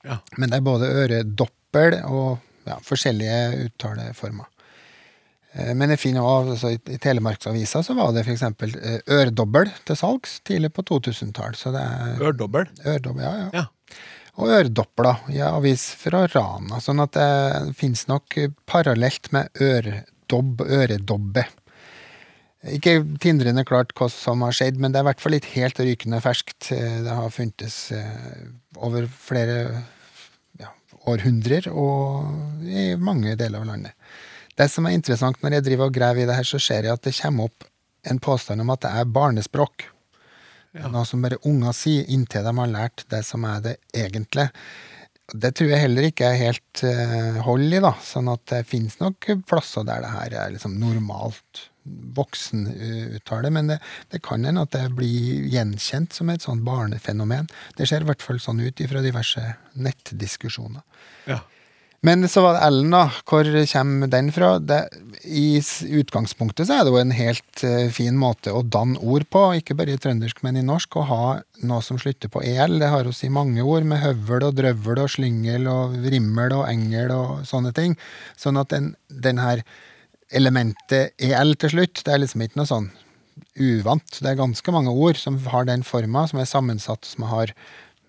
[0.06, 0.20] Ja.
[0.38, 4.46] Men det er både øredoppel og ja, forskjellige uttaleformer.
[5.56, 8.42] Eh, Men jeg finner også, altså, i- Telemarksavisa så var det f.eks.
[9.08, 11.56] øredobbel til salgs tidlig på 2000-tall.
[12.20, 12.68] Ørdobbel?
[12.84, 13.22] Ørdobbel.
[13.24, 13.50] Ja, ja.
[13.62, 13.66] Ja.
[14.36, 16.76] Og øredoppler i avis fra Rana.
[16.84, 18.36] Sånn at det fins nok
[18.68, 21.46] parallelt med øredobb, øredobbe.
[22.66, 25.78] Ikke tindrende klart hva som har skjedd, men det er i hvert fall ikke helt
[25.80, 26.72] rykende ferskt.
[26.74, 28.48] Eh, Det har funtes eh,
[28.82, 29.84] over flere
[30.60, 30.72] ja,
[31.06, 33.92] århundrer og i mange deler av landet.
[34.56, 36.96] Det som er interessant når jeg driver og graver i det her, så ser jeg
[36.96, 37.68] at det kommer opp
[38.06, 39.88] en påstand om at det er barnespråk.
[40.76, 44.50] Noe som bare unger sier inntil de har lært det som er det egentlige.
[45.26, 47.94] Det tror jeg heller ikke er helt uh, hold i, da.
[48.04, 51.64] Sånn at det finnes nok plasser der det her er liksom normalt
[52.16, 57.50] voksenuttale, men det, det kan hende at det blir gjenkjent som et sånt barnefenomen.
[57.78, 59.42] Det ser i hvert fall sånn ut ifra diverse
[59.74, 60.82] nettdiskusjoner.
[61.30, 61.40] Ja.
[62.06, 63.08] Men så var det Ellen, da.
[63.26, 64.50] Hvor kommer den fra?
[64.62, 64.78] Det,
[65.26, 65.58] I
[65.98, 69.74] utgangspunktet så er det jo en helt eh, fin måte å danne ord på, ikke
[69.78, 71.24] bare i trøndersk, men i norsk, å ha
[71.66, 72.78] noe som slutter på el.
[72.82, 76.68] Det har vi i mange ord, med høvel og drøvel og slyngel og rimmel og
[76.68, 77.96] engel og sånne ting.
[78.38, 79.64] Sånn at den, den her
[80.30, 82.88] elementet el til slutt, det er liksom ikke noe sånn
[83.58, 84.20] uvant.
[84.20, 87.54] Det er ganske mange ord som har den forma, som er sammensatt, som har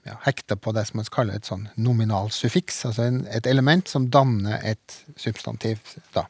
[0.08, 3.88] ja, hekta på det som man kaller et sånn nominal suffiks, altså en, et element
[3.92, 5.84] som danner et substantiv.
[6.16, 6.28] da.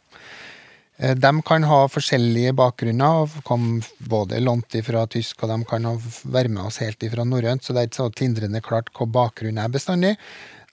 [0.97, 5.89] Eh, De kan ha forskjellige bakgrunner, og kom både lånt ifra tysk, og de kan
[6.25, 9.61] være med oss helt ifra norrønt, så det er ikke så tindrende klart hva bakgrunnen
[9.63, 10.15] er bestandig.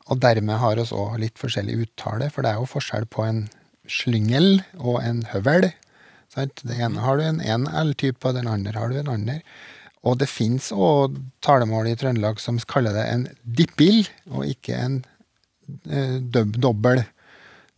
[0.09, 3.47] Og dermed har oss òg litt forskjellig uttale, for det er jo forskjell på en
[3.89, 5.71] slyngel og en høvel.
[6.33, 6.61] Sant?
[6.65, 9.41] Det ene har du en én L-type, og den andre har du en andre.
[10.05, 14.99] Og det fins òg talemål i Trøndelag som kaller det en dippill, og ikke en
[15.89, 17.05] eh, dobbel.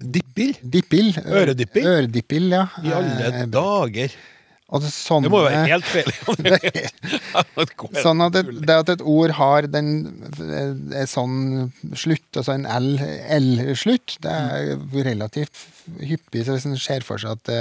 [0.03, 0.57] Dippill?
[0.61, 1.13] Dippill.
[1.25, 2.67] Øredippil, ja.
[2.83, 4.17] I alle Eh, dager.
[4.67, 6.09] Det, sånn, Det må jo være helt feil.
[8.03, 9.93] Sånn at det, det at et ord har den
[10.43, 14.73] eh, er sånn slutt, altså en L-slutt, det er
[15.07, 15.63] relativt
[16.03, 16.43] hyppig.
[16.49, 17.61] Så hvis en ser for seg at det,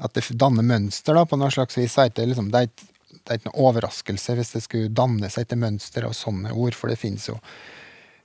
[0.00, 2.72] at det danner mønster da, på noe slags vis, så er det, liksom, det, er
[2.72, 2.88] ikke,
[3.26, 6.76] det er ikke noe overraskelse hvis det skulle danne seg et mønster av sånne ord,
[6.78, 7.36] for det finnes jo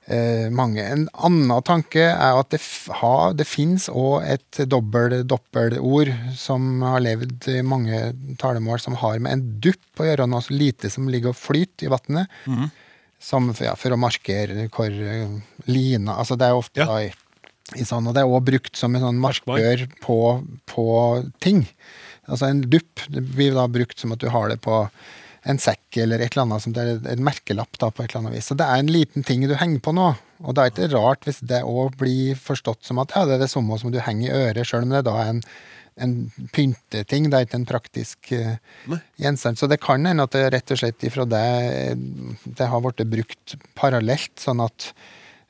[0.06, 0.84] eh, mange.
[0.84, 2.60] En annen tanke er at det,
[3.00, 8.04] ha, det fins òg et dobbel-doppelord som har levd i mange
[8.42, 11.88] talemål, som har med en dupp å gjøre, noe så lite som ligger og flyter
[11.88, 12.38] i vannet.
[13.22, 15.34] Som, ja, for å markere hvor eh,
[15.70, 17.12] lina Altså, det er ofte da i,
[17.78, 20.16] i sånn, og det er òg brukt som en sånn markør på,
[20.66, 20.86] på
[21.42, 21.62] ting.
[22.30, 24.84] Altså en dupp det blir da brukt som at du har det på
[25.42, 28.22] en sekk eller et eller annet som det er en merkelapp da på et eller
[28.22, 28.50] annet vis.
[28.50, 30.12] Så det er en liten ting du henger på nå.
[30.42, 33.44] Og det er ikke rart hvis det òg blir forstått som at ja, det er
[33.44, 35.40] det samme som du henger i øret, sjøl om det da er en,
[36.06, 36.14] en
[36.54, 39.58] pynteting, det er ikke en praktisk uh, gjenstand.
[39.58, 41.42] Så det kan hende at det rett og slett ifra det
[42.46, 44.92] det har blitt brukt parallelt, sånn at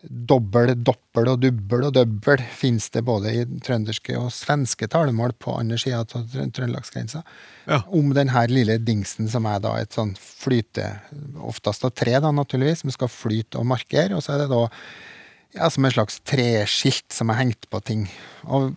[0.02, 5.54] dobbel, doppel og dubbel og døbbel finnes det både i trønderske og svenske talemål på
[5.54, 7.22] andre sida av trøndelagsgrensa.
[7.70, 7.82] Ja.
[7.86, 10.88] Om denne lille dingsen som er da et sånn flyte,
[11.38, 14.16] oftest av tre, da naturligvis, som skal flyte og markere.
[14.18, 14.64] Og så er det da
[15.54, 18.08] ja, som en slags treskilt som er hengt på ting.
[18.48, 18.72] Og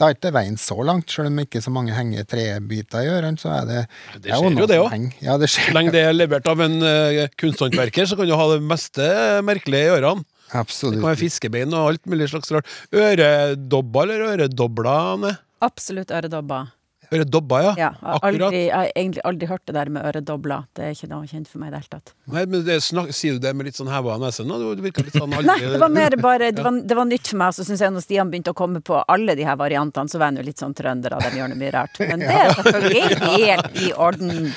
[0.00, 3.38] Da er ikke veien så langt, selv om ikke så mange henger trebiter i ørene.
[3.38, 3.80] så er det
[4.24, 5.12] Det skjer jo det òg.
[5.20, 5.68] Ja, det skjer.
[5.68, 9.04] Så lenge det er levert av en uh, kunsthåndverker, så kan du ha det meste
[9.44, 10.24] merkelige i ørene.
[10.52, 10.98] Absolutt.
[10.98, 12.68] Det kan være fiskebein og alt mulig slags rart.
[12.92, 16.72] Øredobber eller øredobler, Absolutt øredobber.
[17.12, 17.72] Øredobba, ja.
[17.76, 20.62] Ja, jeg, aldri, jeg har egentlig aldri hørt det der med øredobla.
[20.72, 22.14] Det er ikke noe kjent for meg i det hele tatt.
[22.32, 24.56] Nei, men det snak, Sier du det med litt sånn heva nese nå?
[24.78, 27.28] Det virker litt sånn aldri Nei, det var mer bare Det var, det var nytt
[27.28, 27.52] for meg.
[27.58, 30.32] Så syns jeg når Stian begynte å komme på alle de her variantene, så var
[30.32, 32.00] jeg jo litt sånn trønder, av de gjør noe mye rart.
[32.00, 34.52] Men det er selvfølgelig helt i orden.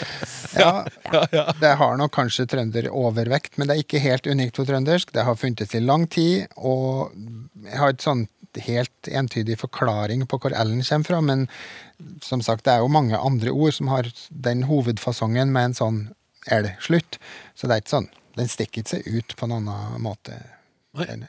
[0.56, 5.14] Ja, det har nok kanskje trønder overvekt, men det er ikke helt unikt for trøndersk.
[5.16, 7.14] Det har funtes i lang tid, og
[7.66, 8.32] jeg har et sånt
[8.66, 11.48] helt entydig forklaring på hvor L-en kommer fra, men
[12.24, 16.02] som sagt, det er jo mange andre ord som har den hovedfasongen med en sånn
[16.56, 17.20] L-slutt,
[17.56, 18.12] så det er ikke sånn.
[18.36, 20.40] Den stikker ikke seg ut på en annen måte.
[20.96, 21.26] Nei.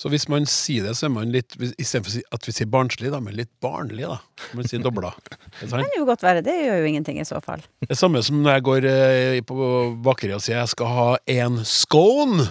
[0.00, 3.20] Så hvis man sier det, så er man litt Istedenfor at vi sier barnslig, da,
[3.20, 4.16] men litt barnlig, da.
[4.56, 5.12] Man sier dobla.
[5.58, 5.68] Det?
[5.68, 6.44] Kan jo godt være.
[6.46, 7.60] Det gjør jo ingenting i så fall.
[7.84, 9.68] Det samme som når jeg går eh, på
[10.04, 12.48] bakeriet og sier jeg skal ha en scone.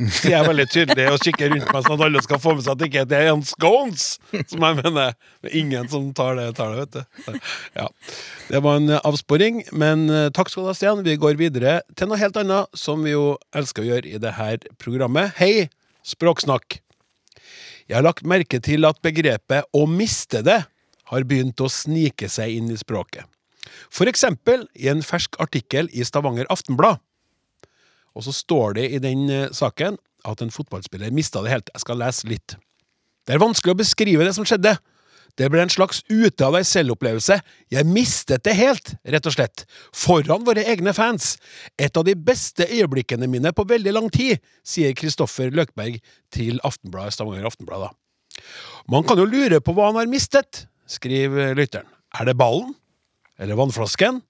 [0.00, 2.72] Sier jeg veldig tydelig og kikker rundt meg sånn at alle skal få med seg
[2.72, 4.04] at det ikke er en scones,
[4.50, 5.16] som jeg mener.
[5.46, 7.40] Er ingen som tar det, tar det, vet du.
[7.78, 7.88] Ja.
[8.50, 11.06] Det var en avsporing, men eh, takk skal du ha, Stian.
[11.06, 14.34] Vi går videre til noe helt annet, som vi jo elsker å gjøre i det
[14.38, 15.36] her programmet.
[15.38, 15.68] Hei,
[16.06, 16.80] Språksnakk!
[17.90, 20.64] Jeg har lagt merke til at begrepet 'å miste det'
[21.10, 23.26] har begynt å snike seg inn i språket.
[23.90, 27.00] For eksempel i en fersk artikkel i Stavanger Aftenblad.
[28.14, 31.70] Og så står det i den eh, saken at en fotballspiller mista det helt.
[31.74, 32.56] Jeg skal lese litt.
[33.26, 34.76] Det er vanskelig å beskrive det som skjedde.
[35.38, 37.38] Det ble en slags ute av deg selv-opplevelse.
[37.72, 39.64] Jeg mistet det helt, rett og slett.
[39.96, 41.34] Foran våre egne fans.
[41.78, 46.00] Et av de beste øyeblikkene mine på veldig lang tid, sier Kristoffer Løkberg
[46.34, 47.88] til Aftenbladet, Stavanger Aftenblad.
[47.88, 48.44] da.
[48.90, 51.88] Man kan jo lure på hva han har mistet, skriver lytteren.
[52.18, 52.74] Er det ballen?
[53.38, 54.22] Eller vannflasken?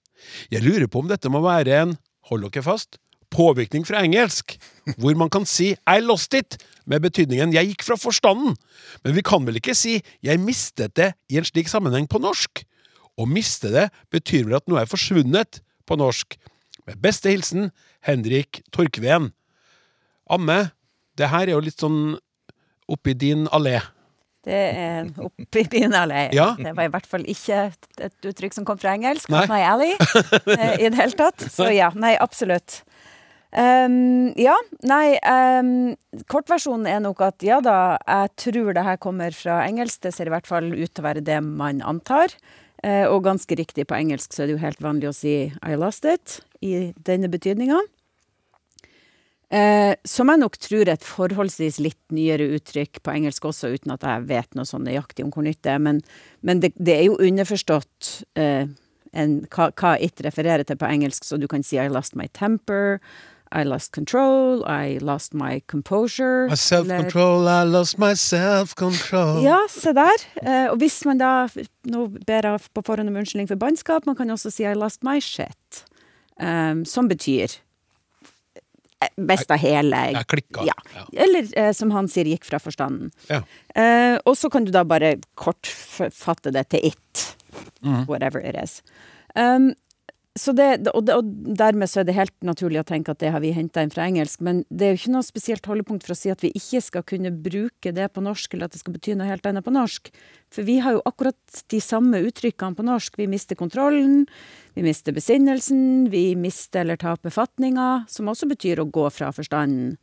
[0.52, 1.94] Jeg lurer på om dette må være en,
[2.28, 4.56] hold dere fast, påvirkning fra engelsk,
[4.98, 6.58] hvor man kan si I lost it,
[6.90, 8.56] med betydningen jeg gikk fra forstanden.
[9.04, 12.64] Men vi kan vel ikke si jeg mistet det i en slik sammenheng på norsk?
[13.20, 16.38] Å miste det betyr vel at noe er forsvunnet på norsk.
[16.88, 17.70] Med beste hilsen
[18.06, 19.30] Henrik Torkveen.
[20.30, 20.70] Amme,
[21.18, 22.16] det her er jo litt sånn
[22.90, 23.78] oppi din allé.
[24.46, 26.30] Det er oppi din allé.
[26.32, 26.54] Ja.
[26.56, 27.66] Det var i hvert fall ikke
[28.00, 29.28] et, uttrykk som kom fra engelsk.
[29.32, 29.44] Nei.
[29.50, 31.44] My alley eh, i det hele tatt.
[31.56, 32.80] Så ja, nei, absolutt.
[33.50, 34.54] Ehm, ja,
[34.86, 35.96] nei ehm,
[36.30, 40.04] Kortversjonen er nok at ja da, jeg tror det her kommer fra engelsk.
[40.04, 42.34] Det ser i hvert fall ut til å være det man antar.
[42.82, 45.74] Eh, og ganske riktig, på engelsk så er det jo helt vanlig å si I
[45.76, 47.80] lost it, i denne betydninga.
[49.50, 53.92] Eh, som jeg nok tror er et forholdsvis litt nyere uttrykk på engelsk også, uten
[53.96, 55.82] at jeg vet noe sånn nøyaktig om hvor nytt det er.
[55.82, 55.98] Men,
[56.46, 58.70] men det, det er jo underforstått eh,
[59.12, 62.30] en, hva, hva it refererer til på engelsk, så du kan si I lost my
[62.32, 63.00] temper,
[63.52, 66.46] I lost control, I lost my composure.
[66.48, 69.42] My self-control, I lost my self-control.
[69.42, 70.26] Ja, se der.
[70.42, 71.48] Eh, og hvis man da
[71.90, 74.06] Nå ber jeg på forhånd om unnskyldning for bannskap.
[74.06, 75.82] Man kan også si I lost my shit.
[76.40, 77.52] Um, som betyr
[79.02, 80.64] eh, av hele Jeg klikka.
[80.70, 81.04] Ja.
[81.12, 83.10] Eller eh, som han sier, gikk fra forstanden.
[83.28, 83.42] Ja.
[83.74, 87.26] Eh, og så kan du da bare kortfatte det til it.
[87.82, 88.06] Mm.
[88.06, 88.80] Whatever it is.
[89.34, 89.74] Um,
[90.56, 93.50] det, og, og dermed så er det helt naturlig å tenke at det har vi
[93.56, 96.30] henta inn fra engelsk, men det er jo ikke noe spesielt holdepunkt for å si
[96.32, 99.28] at vi ikke skal kunne bruke det på norsk, eller at det skal bety noe
[99.28, 100.10] helt annet på norsk.
[100.54, 103.18] For vi har jo akkurat de samme uttrykkene på norsk.
[103.20, 104.24] Vi mister kontrollen,
[104.78, 109.98] vi mister besinnelsen, vi mister eller taper fatninga, som også betyr å gå fra forstanden.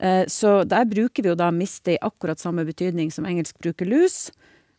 [0.00, 3.88] Eh, Så der bruker vi jo da miste i akkurat samme betydning som engelsk bruker
[3.88, 4.30] lus.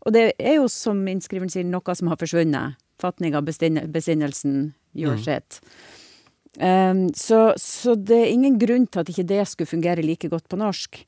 [0.06, 2.76] Og det er jo, som innskriveren sier, noe som har forsvunnet.
[3.00, 3.92] Fatninga, bestin-
[4.93, 5.23] besinnelsen, mm.
[5.25, 5.60] shit.
[6.62, 10.45] Um, så, så det er ingen grunn til at ikke det skulle fungere like godt
[10.51, 11.01] på norsk.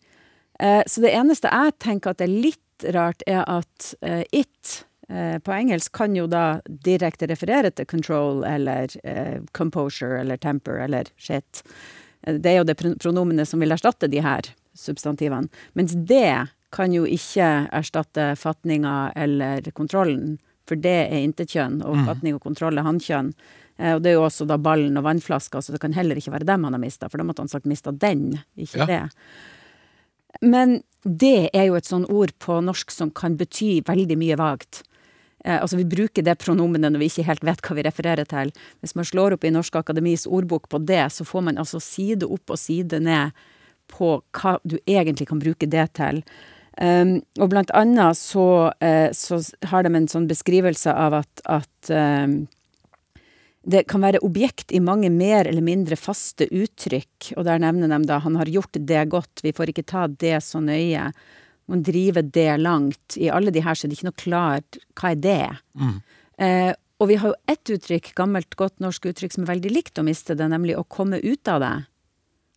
[0.57, 5.37] Uh, så det eneste jeg tenker at er litt rart, er at uh, it eh,
[5.39, 11.09] på engelsk kan jo da direkte referere til control eller eh, composure eller temper eller
[11.17, 11.63] shit.
[12.25, 15.47] Det er jo det pro- pronomenet som vil erstatte de her substantivene.
[15.73, 22.36] Mens det kan jo ikke erstatte fatninga eller kontrollen, for det er intetkjønn, og fatning
[22.36, 23.31] og kontroll er hannkjønn.
[23.80, 26.32] Eh, Og det er jo også da ballen og vannflaska, så det kan heller ikke
[26.32, 28.86] være dem han har mista, for da måtte han sagt mista den, ikke Ja.
[28.86, 29.09] det.
[30.41, 34.84] Men det er jo et sånn ord på norsk som kan bety veldig mye vagt.
[35.45, 38.51] Eh, altså Vi bruker det pronomenet når vi ikke helt vet hva vi refererer til.
[38.82, 42.23] Hvis man slår opp i Norsk Akademis ordbok på det, så får man altså side
[42.23, 43.32] opp og side ned
[43.88, 46.23] på hva du egentlig kan bruke det til.
[46.82, 51.91] Um, og blant annet så, uh, så, har de en sånn beskrivelse av at, at
[51.93, 52.47] um,
[53.66, 57.99] det kan være objekt i mange mer eller mindre faste uttrykk, og der nevner de
[58.05, 61.07] da han har gjort det godt, vi får ikke ta det så nøye.
[61.72, 63.18] Man driver det langt.
[63.18, 65.47] I alle de her så er det ikke noe klart hva er det.
[65.74, 65.95] Mm.
[66.45, 69.99] Eh, og vi har jo ett uttrykk, gammelt, godt norsk uttrykk som er veldig likt
[69.99, 71.76] å miste det, nemlig å komme ut av det.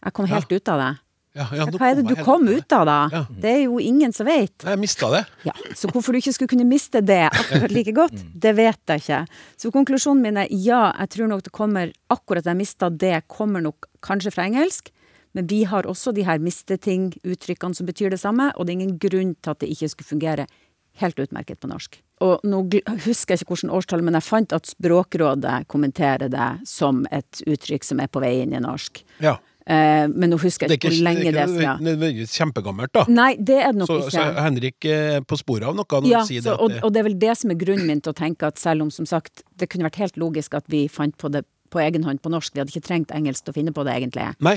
[0.04, 0.60] Jeg kom helt ja.
[0.60, 0.92] ut av det.
[1.38, 2.98] Ja, ja, Hva er det du kom ut av, da?
[3.12, 3.22] Ja.
[3.30, 4.66] Det er jo ingen som vet.
[4.66, 5.22] Jeg mista det.
[5.46, 8.30] Ja, Så hvorfor du ikke skulle kunne miste det akkurat like godt, mm.
[8.42, 9.22] det vet jeg ikke.
[9.60, 13.62] Så konklusjonen min er ja, jeg tror nok det kommer akkurat jeg mista det, kommer
[13.64, 14.90] nok kanskje fra engelsk.
[15.36, 18.98] Men vi har også de her misteting-uttrykkene som betyr det samme, og det er ingen
[18.98, 20.46] grunn til at det ikke skulle fungere
[20.98, 22.00] helt utmerket på norsk.
[22.24, 22.64] Og nå
[23.04, 27.86] husker jeg ikke hvilket årstall, men jeg fant at Språkrådet kommenterer det som et uttrykk
[27.86, 29.04] som er på vei inn i norsk.
[29.22, 29.36] Ja.
[29.68, 32.92] Eh, men nå husker jeg ikke hvor lenge det er Det er ikke nødvendigvis kjempegammelt,
[32.96, 33.04] da.
[33.12, 34.14] Nei, det er det nok så, ikke.
[34.14, 36.78] Så Henrik er på sporet av noe når ja, sier så, det.
[36.80, 38.86] Og, og det er vel det som er grunnen min til å tenke at selv
[38.86, 42.06] om som sagt det kunne vært helt logisk at vi fant på det på egen
[42.06, 42.54] hånd på norsk.
[42.54, 44.30] Vi hadde ikke trengt engelsk til å finne på det, egentlig.
[44.44, 44.54] Nei.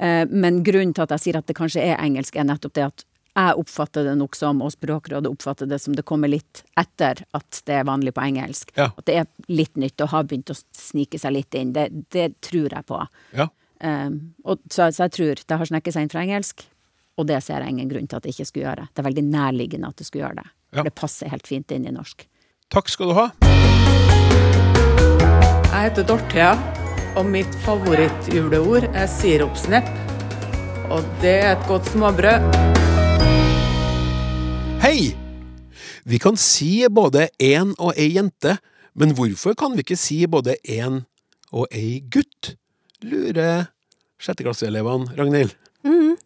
[0.00, 2.86] Eh, men grunnen til at jeg sier at det kanskje er engelsk, er nettopp det
[2.86, 3.04] at
[3.34, 7.60] jeg oppfatter det nok som, og Språkrådet oppfatter det som det kommer litt etter at
[7.66, 8.70] det er vanlig på engelsk.
[8.78, 8.92] Ja.
[8.94, 11.72] At det er litt nytt og har begynt å snike seg litt inn.
[11.74, 13.00] Det, det tror jeg på.
[13.34, 13.48] Ja.
[13.82, 16.62] Um, og, så, så, jeg tror det har snekket seg inn fra engelsk,
[17.18, 18.86] og det ser jeg ingen grunn til at det ikke skulle gjøre.
[18.92, 20.48] Det er veldig nærliggende at det skulle gjøre det.
[20.74, 20.86] Ja.
[20.86, 22.26] Det passer helt fint inn i norsk.
[22.74, 23.28] Takk skal du ha.
[25.74, 26.54] Jeg heter Dorthea,
[27.18, 29.90] og mitt favorittjuleord er sirupsnepp.
[30.92, 32.48] Og det er et godt småbrød.
[34.84, 35.14] Hei!
[36.04, 38.58] Vi kan si både én og ei jente,
[38.92, 41.00] men hvorfor kan vi ikke si både én
[41.52, 42.33] og ei gutt?
[43.04, 43.68] Lurer
[44.22, 45.54] sjetteklasseelevene, Ragnhild.
[45.84, 46.16] Mm.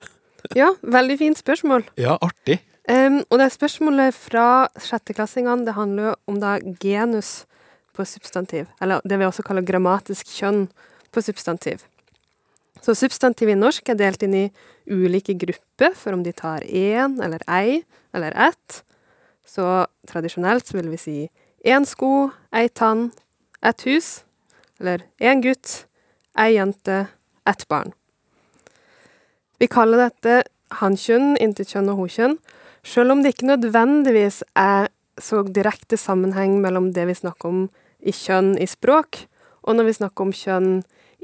[0.57, 1.85] Ja, veldig fint spørsmål.
[1.99, 2.61] Ja, artig.
[2.89, 7.43] Um, og det spørsmålet fra sjetteklassingene, det handler jo om da genus
[7.97, 10.69] på substantiv, eller det vi også kaller grammatisk kjønn
[11.13, 11.83] på substantiv.
[12.81, 14.45] Så substantiv i norsk er delt inn i
[14.89, 17.83] ulike grupper, for om de tar én eller ei
[18.15, 18.83] eller ett.
[19.45, 19.67] Så
[20.09, 21.17] tradisjonelt så vil vi si
[21.67, 23.11] én sko, ei tann,
[23.61, 24.23] ett hus.
[24.79, 25.88] Eller én gutt,
[26.39, 27.07] ei jente,
[27.49, 27.93] ett barn.
[29.59, 30.43] Vi kaller dette
[30.79, 32.37] hankjønn, intetkjønn og hokjønn,
[32.87, 37.63] sjøl om det ikke nødvendigvis er så direkte sammenheng mellom det vi snakker om
[37.99, 39.25] i kjønn i språk,
[39.67, 40.73] og når vi snakker om kjønn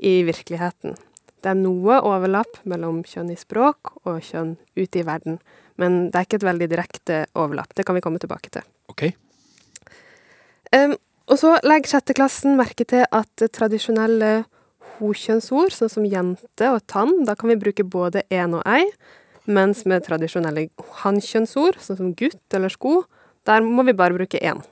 [0.02, 0.96] i virkeligheten.
[1.44, 5.38] Det er noe overlapp mellom kjønn i språk og kjønn ute i verden,
[5.80, 7.74] men det er ikke et veldig direkte overlapp.
[7.76, 8.66] Det kan vi komme tilbake til.
[8.90, 9.06] Ok.
[10.74, 10.96] Um,
[11.30, 14.44] og så legger sjetteklassen merke til at tradisjonelle
[14.98, 18.84] hokjønnsord, sånn som jente og tann, da kan vi bruke både en og ei,
[19.44, 20.68] mens med tradisjonelle
[21.02, 23.02] hankjønnsord, sånn som gutt eller sko,
[23.48, 24.62] der må vi bare bruke én.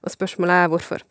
[0.00, 1.04] Og spørsmålet er hvorfor.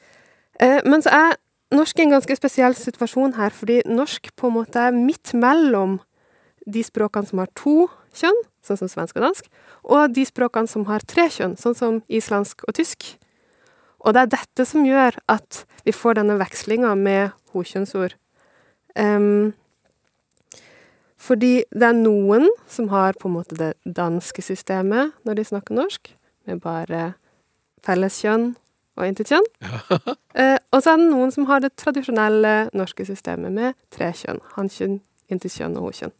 [0.59, 1.37] Eh, men så er
[1.75, 5.99] norsk en ganske spesiell situasjon her, fordi norsk på en måte er midt mellom
[6.67, 7.87] de språkene som har to
[8.17, 9.49] kjønn, sånn som svensk og dansk,
[9.87, 13.13] og de språkene som har tre kjønn, sånn som islandsk og tysk.
[14.03, 18.15] Og det er dette som gjør at vi får denne vekslinga med hokjønnsord.
[21.19, 25.75] Fordi det er noen som har på en måte det danske systemet når de snakker
[25.77, 26.13] norsk,
[26.47, 27.13] med bare
[27.85, 28.53] felleskjønn
[28.99, 29.51] og intetkjønn.
[30.39, 34.37] Eh, og så er det noen som har det tradisjonelle norske systemet med tre kjønn.
[34.53, 34.99] Hankjønn,
[35.33, 36.13] intetkjønn og hokjønn.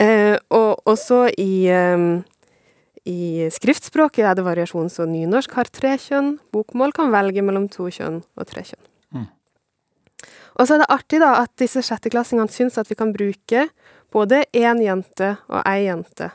[0.00, 1.66] Eh, og også i,
[3.10, 3.20] i
[3.52, 6.36] skriftspråket er det variasjon, så nynorsk har tre kjønn.
[6.54, 8.86] Bokmål kan velge mellom to kjønn og tre kjønn.
[10.56, 13.66] Og så er det artig da at disse sjetteklassingene syns at vi kan bruke
[14.12, 16.30] både én jente og ei jente.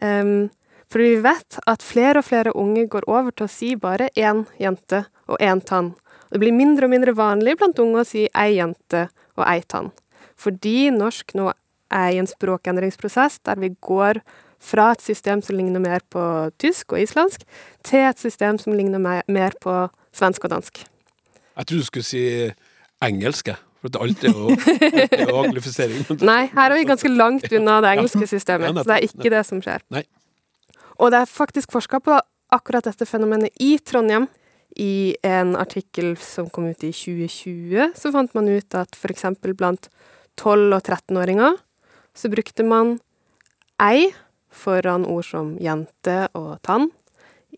[0.00, 0.48] Um,
[0.90, 4.44] for vi vet at flere og flere unge går over til å si bare én
[4.60, 5.92] jente og én tann.
[6.30, 9.92] Det blir mindre og mindre vanlig blant unge å si ei jente og ei tann.
[10.40, 11.50] Fordi norsk nå
[11.94, 14.22] er i en språkendringsprosess der vi går
[14.64, 16.22] fra et system som ligner mer på
[16.62, 17.44] tysk og islandsk,
[17.84, 19.74] til et system som ligner mer på
[20.14, 20.80] svensk og dansk.
[21.54, 22.24] Jeg trodde du skulle si
[23.08, 24.54] engelsk, For alt er jo,
[25.28, 26.06] jo anglifisering.
[26.24, 28.78] Nei, her er vi ganske langt unna det engelske systemet.
[28.78, 29.84] Så det er ikke det som skjer.
[29.92, 30.06] Nei.
[30.96, 32.16] Og det er faktisk forska på
[32.54, 34.30] akkurat dette fenomenet i Trondheim.
[34.80, 39.28] I en artikkel som kom ut i 2020, så fant man ut at f.eks.
[39.54, 39.86] blant
[40.40, 41.60] 12- og 13-åringer
[42.14, 42.96] så brukte man
[43.82, 44.08] ei
[44.54, 46.88] foran ord som jente og tann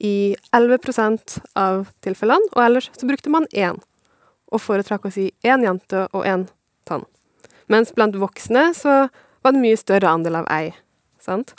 [0.01, 3.79] i 11% av tilfellene, og ellers så brukte man én,
[4.57, 6.47] og foretrakk å si én jente og én
[6.89, 7.05] tann.
[7.69, 9.07] Mens blant voksne så
[9.45, 10.73] var det mye større andel av ei.
[11.23, 11.55] sant?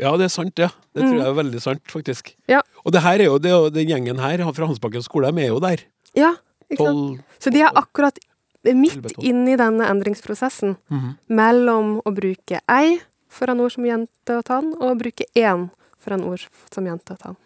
[0.00, 0.68] Ja, det er sant, ja.
[0.96, 2.34] Det tror jeg er veldig sant, faktisk.
[2.48, 2.62] Ja.
[2.84, 5.60] Og det her er jo, det, den gjengen her fra Hansbakken skole, de er jo
[5.64, 5.84] der.
[6.16, 6.34] Ja,
[6.68, 6.96] ikke sant?
[7.20, 8.18] Tolv Så de er akkurat
[8.66, 11.10] midt inne i denne endringsprosessen Mhm.
[11.28, 12.98] mellom å bruke ei
[13.28, 15.68] foran ord som jente og tann, og å bruke én
[16.00, 17.36] foran ord som jente og tann.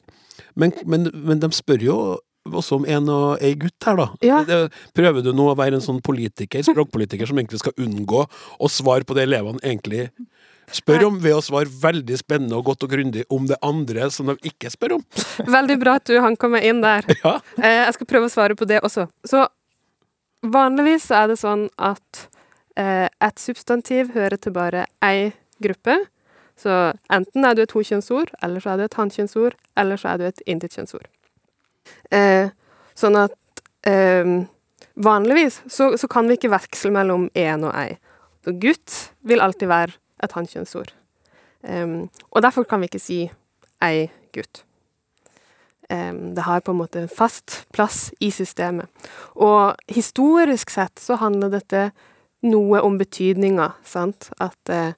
[0.57, 1.97] Men, men, men de spør jo
[2.49, 4.07] også om en og ei gutt her, da.
[4.25, 4.41] Ja.
[4.49, 4.61] Det,
[4.97, 9.07] prøver du nå å være en sånn politiker, språkpolitiker, som egentlig skal unngå å svare
[9.07, 10.09] på det elevene egentlig
[10.75, 14.31] spør om, ved å svare veldig spennende og godt og grundig om det andre som
[14.31, 15.07] de ikke spør om?
[15.59, 17.07] Veldig bra at du hanka meg inn der.
[17.21, 17.37] Ja.
[17.59, 19.05] Eh, jeg skal prøve å svare på det også.
[19.29, 19.43] Så
[20.47, 22.25] vanligvis er det sånn at
[22.81, 25.99] eh, et substantiv hører til bare ei gruppe.
[26.61, 26.77] Så
[27.13, 30.29] enten er du et tokjønnsord, eller så er du et hannkjønnsord, eller så er du
[30.29, 31.09] et intetkjønnsord.
[32.11, 32.51] Eh,
[32.99, 34.33] sånn at eh,
[34.95, 37.99] vanligvis så, så kan vi ikke veksle mellom én og ei.
[38.45, 40.93] Så gutt vil alltid være et hannkjønnsord.
[41.61, 43.21] Um, og derfor kan vi ikke si
[43.85, 44.63] ei gutt.
[45.91, 48.89] Um, det har på en måte en fast plass i systemet.
[49.37, 51.91] Og historisk sett så handler dette
[52.47, 54.31] noe om betydninga, sant?
[54.41, 54.95] At eh,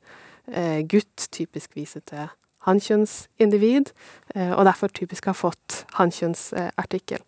[0.87, 2.29] gutt typisk viser til
[2.67, 3.93] hannkjønnsindivid,
[4.35, 7.23] eh, og derfor typisk har fått hannkjønnsartikkel.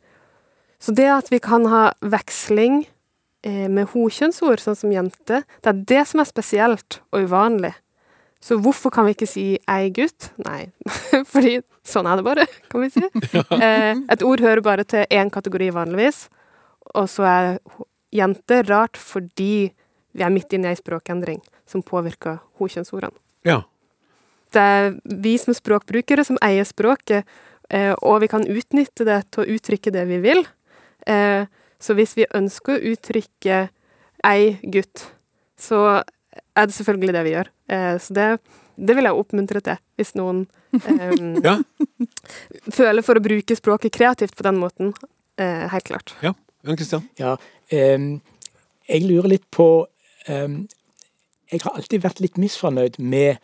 [0.83, 2.85] Så det at vi kan ha veksling
[3.47, 7.73] eh, med hokjønnsord, sånn som jente, det er det som er spesielt og uvanlig.
[8.45, 10.29] Så hvorfor kan vi ikke si ei gutt?
[10.45, 10.67] Nei,
[11.33, 11.59] fordi
[11.89, 13.07] sånn er det bare, kan vi si.
[13.57, 16.27] Eh, et ord hører bare til én kategori vanligvis,
[16.95, 17.49] og så er
[18.15, 19.73] jente rart fordi
[20.15, 23.17] vi er midt inne i ei språkendring som påvirker hokjønnsordene.
[23.49, 23.63] Ja.
[24.55, 24.95] Det er
[25.25, 27.25] vi som språkbrukere som eier språket,
[27.71, 30.45] eh, og vi kan utnytte det til å uttrykke det vi vil.
[31.11, 31.47] Eh,
[31.83, 33.63] så hvis vi ønsker å uttrykke
[34.25, 35.09] ei gutt,
[35.61, 35.81] så
[36.55, 37.51] er det selvfølgelig det vi gjør.
[37.75, 38.29] Eh, så det,
[38.79, 40.45] det vil jeg oppmuntre til, hvis noen
[40.79, 41.57] eh, Ja.
[42.73, 44.95] føler for å bruke språket kreativt på den måten.
[45.41, 46.15] Eh, helt klart.
[46.25, 46.33] Ja,
[46.65, 47.05] Jan Kristian?
[47.21, 47.35] Ja,
[47.75, 48.21] em,
[48.89, 49.87] jeg lurer litt på
[50.31, 50.65] em,
[51.53, 53.37] Jeg har alltid vært litt misfornøyd med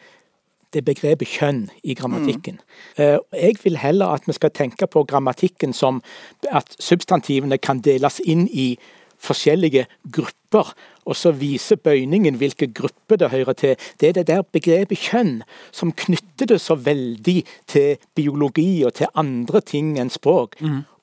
[0.73, 2.61] det begrepet kjønn i grammatikken.
[2.97, 3.19] Mm.
[3.35, 6.03] jeg vil heller at vi skal tenke på grammatikken som
[6.51, 8.79] at substantivene kan deles inn i
[9.21, 10.73] forskjellige grupper,
[11.09, 13.75] og så viser bøyningen hvilke grupper det hører til.
[14.01, 15.41] Det er det der begrepet kjønn
[15.75, 17.39] som knytter det så veldig
[17.71, 20.59] til biologi og til andre ting enn språk.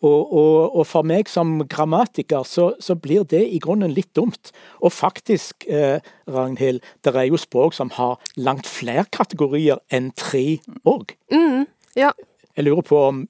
[0.05, 4.53] Og, og, og for meg som grammatiker så, så blir det i grunnen litt dumt.
[4.81, 5.97] Og faktisk, eh,
[6.29, 11.17] Ragnhild, det er jo språk som har langt flere kategorier enn tre òg.
[11.33, 11.65] Mm,
[11.97, 12.13] ja.
[12.57, 13.25] Jeg lurer på om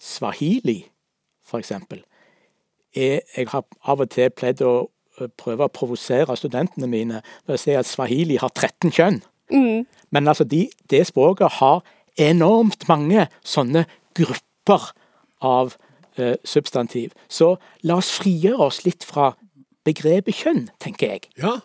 [0.00, 0.82] swahili,
[1.44, 2.04] for eksempel,
[2.94, 4.88] er Jeg har av og til pleid å
[5.20, 9.22] eh, prøve å provosere studentene mine ved å si at swahili har 13 kjønn.
[9.52, 9.86] Mm.
[10.10, 11.82] Men altså, de, det språket har
[12.20, 13.86] enormt mange sånne
[14.16, 14.90] grupper
[15.42, 15.76] av
[16.16, 17.12] eh, substantiv.
[17.28, 19.32] Så la oss frigjøre oss litt fra
[19.86, 21.30] begrepet kjønn, tenker jeg.
[21.40, 21.58] Ja.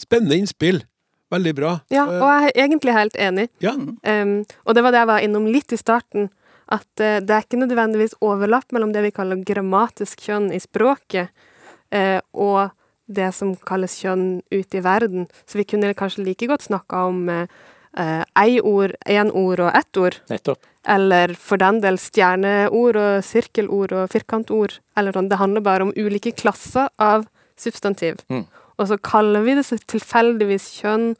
[0.00, 0.84] Spennende innspill.
[1.32, 1.70] Veldig bra.
[1.90, 3.48] Ja, og jeg er egentlig helt enig.
[3.64, 3.72] Ja.
[3.74, 6.28] Um, og det var det jeg var innom litt i starten.
[6.72, 11.30] At eh, det er ikke nødvendigvis overlapp mellom det vi kaller grammatisk kjønn i språket,
[11.94, 12.72] eh, og
[13.06, 15.28] det som kalles kjønn ute i verden.
[15.46, 17.46] Så vi kunne kanskje like godt snakka om eh,
[18.42, 20.18] ei ord, én ord og ett ord.
[20.32, 20.66] Nettopp.
[20.86, 24.76] Eller for den del stjerneord og sirkelord og firkantord.
[24.98, 25.30] Eller sånn.
[25.30, 27.26] Det handler bare om ulike klasser av
[27.58, 28.20] substantiv.
[28.30, 28.44] Mm.
[28.76, 31.14] Og så kaller vi det så tilfeldigvis kjønn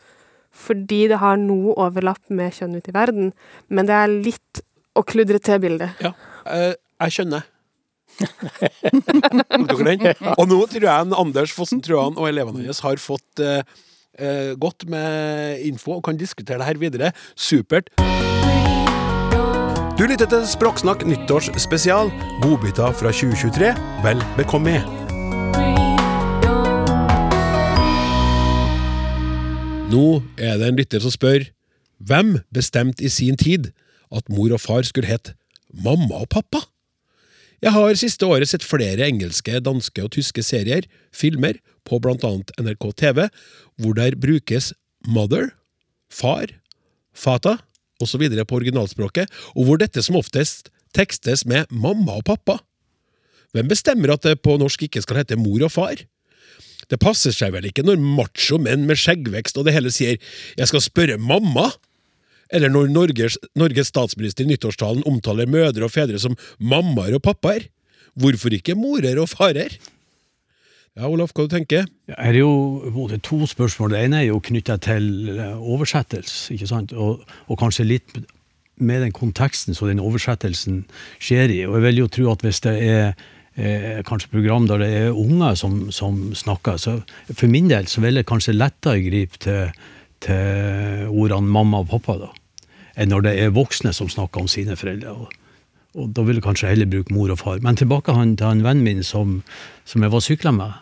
[0.56, 3.32] fordi det har noe overlapp med kjønn ute i verden.
[3.68, 4.62] Men det er litt
[4.96, 6.02] å kludre til bildet.
[6.02, 6.12] Ja.
[6.48, 6.72] Eh,
[7.06, 7.46] jeg skjønner.
[9.68, 10.06] Tok den?
[10.36, 13.60] Og nå tror jeg Anders Fossen Trøan og elevene hans har fått eh,
[14.16, 17.12] eh, godt med info og kan diskutere det her videre.
[17.36, 17.92] Supert.
[19.96, 22.12] Du lytter til Språksnakk nyttårsspesial.
[22.44, 23.72] Godbiter fra 2023.
[24.04, 24.78] Vel bekomme.
[29.86, 31.46] Nå er det en lytter som spør
[32.02, 33.70] Hvem bestemte i sin tid
[34.12, 35.34] at mor og far skulle hete
[35.72, 36.62] mamma og pappa?
[37.64, 40.84] Jeg har siste året sett flere engelske, danske og tyske serier,
[41.14, 43.28] filmer, på blant annet NRK TV,
[43.80, 44.72] hvor der brukes
[45.06, 45.52] mother,
[46.10, 46.50] far,
[47.14, 47.56] fata
[48.02, 48.26] osv.
[48.44, 52.58] på originalspråket, og hvor dette som oftest tekstes med mamma og pappa.
[53.54, 56.02] Hvem bestemmer at det på norsk ikke skal hete mor og far?
[56.90, 60.18] Det passer seg vel ikke når macho menn med skjeggvekst og det hele sier
[60.56, 61.72] 'jeg skal spørre mamma'?
[62.54, 67.68] Eller når Norges, Norges statsminister i nyttårstalen omtaler mødre og fedre som mammaer og pappaer?
[68.16, 69.76] Hvorfor ikke morer og farer?
[70.96, 72.50] Ja, Olaf, hva du tenker Det er jo
[72.94, 73.92] både to spørsmål.
[73.92, 76.94] Det ene er jo knytta til eh, oversettelse, ikke sant?
[76.96, 78.16] Og, og, kanskje litt
[78.80, 80.84] med den konteksten som den oversettelsen
[81.20, 81.58] skjer i.
[81.68, 83.04] Og jeg vil jo tro at hvis det er
[83.56, 88.00] eh, kanskje program der det er unger som, som, snakker, så for min del så
[88.04, 89.76] vil jeg kanskje lettere gripe til,
[90.26, 92.30] til ordene mamma og pappa, da,
[92.96, 95.14] enn når det er voksne som snakker om sine foreldre.
[95.14, 95.42] og
[95.96, 97.60] og da vil jeg kanskje heller bruke mor og far.
[97.64, 99.38] Men tilbake til han vennen min som,
[99.88, 100.74] som jeg var sykla med.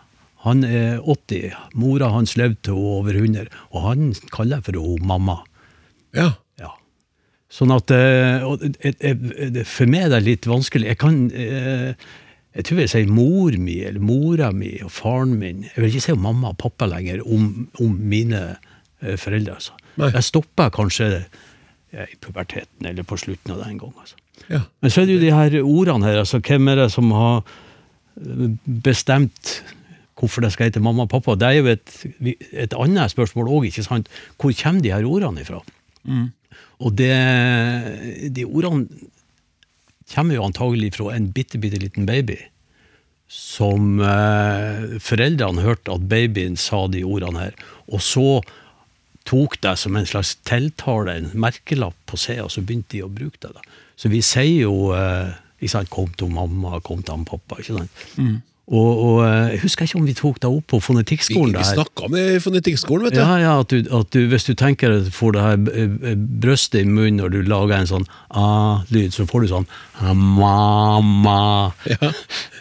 [0.45, 1.55] Han er 80.
[1.79, 5.39] Mora hans levde til over 100, og han kaller for henne mamma.
[6.15, 6.33] Ja.
[6.59, 6.73] ja.
[7.49, 8.43] Sånn at eh,
[9.65, 10.91] For meg er det litt vanskelig.
[10.91, 11.95] Jeg kan eh,
[12.55, 15.65] jeg tror jeg sier mor mi eller mora mi og faren min.
[15.71, 18.74] Jeg vil ikke si mamma og pappa lenger om, om mine eh,
[19.21, 19.57] foreldre.
[19.59, 19.75] Altså.
[20.01, 21.09] Jeg stopper kanskje
[21.95, 23.93] i puberteten eller på slutten av den en gang.
[24.01, 24.17] Altså.
[24.49, 24.61] Ja.
[24.81, 26.19] Men så er det jo de her ordene her.
[26.23, 27.43] altså Hvem er det som har
[28.83, 29.59] bestemt
[30.15, 31.35] hvorfor det skal hete mamma og pappa.
[31.35, 31.95] Det er jo et,
[32.55, 34.09] et annet spørsmål òg, ikke sant.
[34.39, 35.59] Hvor kommer de her ordene ifra?
[36.07, 36.29] Mm.
[36.85, 37.11] Og det,
[38.35, 38.87] de ordene
[40.13, 42.37] kommer jo antagelig fra en bitte, bitte liten baby.
[43.27, 47.59] Som eh, foreldrene hørte at babyen sa de ordene her.
[47.91, 48.39] Og så
[49.25, 53.11] tok det som en slags tiltale, en merkelapp på seg, og så begynte de å
[53.11, 53.53] bruke det.
[53.55, 53.61] da.
[53.97, 57.59] Så vi sier jo eh, ikke sant, 'kom til mamma', 'kom til pappa'.
[57.59, 57.91] ikke sant?
[58.17, 58.41] Mm.
[58.67, 61.53] Og, og, eh, Jeg husker ikke om vi tok det opp på fonetikkskolen.
[61.53, 63.19] Vi, vi snakka om det i fonetikkskolen, vet du.
[63.19, 66.81] Ja, ja, at du, at du, Hvis du tenker at du får det her brøstet
[66.81, 69.67] i munnen når du lager en sånn a-lyd, så får du sånn
[70.01, 71.73] mamma.
[71.85, 72.11] Ja.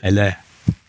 [0.03, 0.37] Eller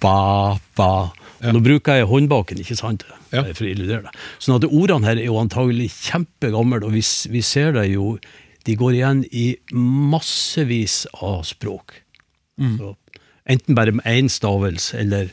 [0.04, 1.14] ba-ba.
[1.46, 1.54] Ja.
[1.54, 3.06] Nå bruker jeg håndbaken, ikke sant?
[3.32, 3.44] Ja.
[3.54, 4.14] for å illudere det.
[4.42, 8.18] Sånn at ordene her er jo antagelig kjempegamle, og vi, vi ser det jo
[8.66, 9.44] De går igjen i
[9.78, 12.00] massevis av språk.
[12.58, 12.80] Mm.
[12.80, 12.96] Så
[13.46, 15.28] Enten bare med én stavelse eller,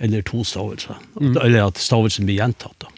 [0.00, 0.96] eller to stavelser.
[1.20, 1.34] Mm.
[1.42, 2.78] Eller at stavelsen blir gjentatt.
[2.80, 2.88] da.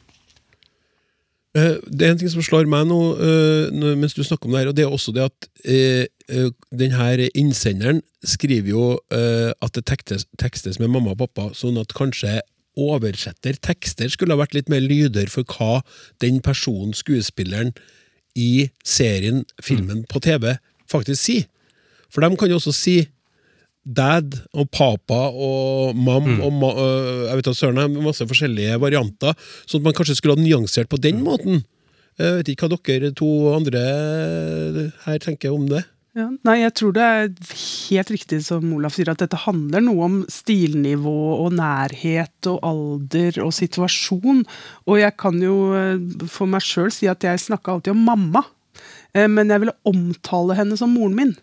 [1.57, 4.61] Eh, Det er en ting som slår meg nå eh, mens du snakker om det
[4.61, 8.85] her, og det er også det at eh, eh, den her innsenderen skriver jo
[9.15, 12.41] eh, at det tekstes, tekstes med mamma og pappa, sånn at kanskje
[12.77, 15.81] oversetter tekster skulle ha vært litt mer lyder for hva
[16.21, 17.73] den personen, skuespilleren,
[18.37, 20.59] i serien, filmen, på TV
[20.93, 21.47] faktisk sier.
[22.13, 22.99] For de kan jo også si
[23.87, 29.83] dad og papa og mam og ma jeg vet ikke, søren, masse forskjellige varianter, sånn
[29.83, 31.63] at man kanskje skulle ha nyansert på den måten.
[32.19, 33.85] Jeg vet ikke hva dere to andre
[35.05, 35.85] her tenker om det.
[36.17, 37.27] Ja, nei, jeg tror det er
[37.61, 43.37] helt riktig som Olaf sier, at dette handler noe om stilnivå og nærhet og alder
[43.45, 44.41] og situasjon.
[44.89, 45.59] Og jeg kan jo
[46.33, 48.47] for meg sjøl si at jeg snakka alltid om mamma,
[49.13, 51.37] eh, men jeg ville omtale henne som moren min.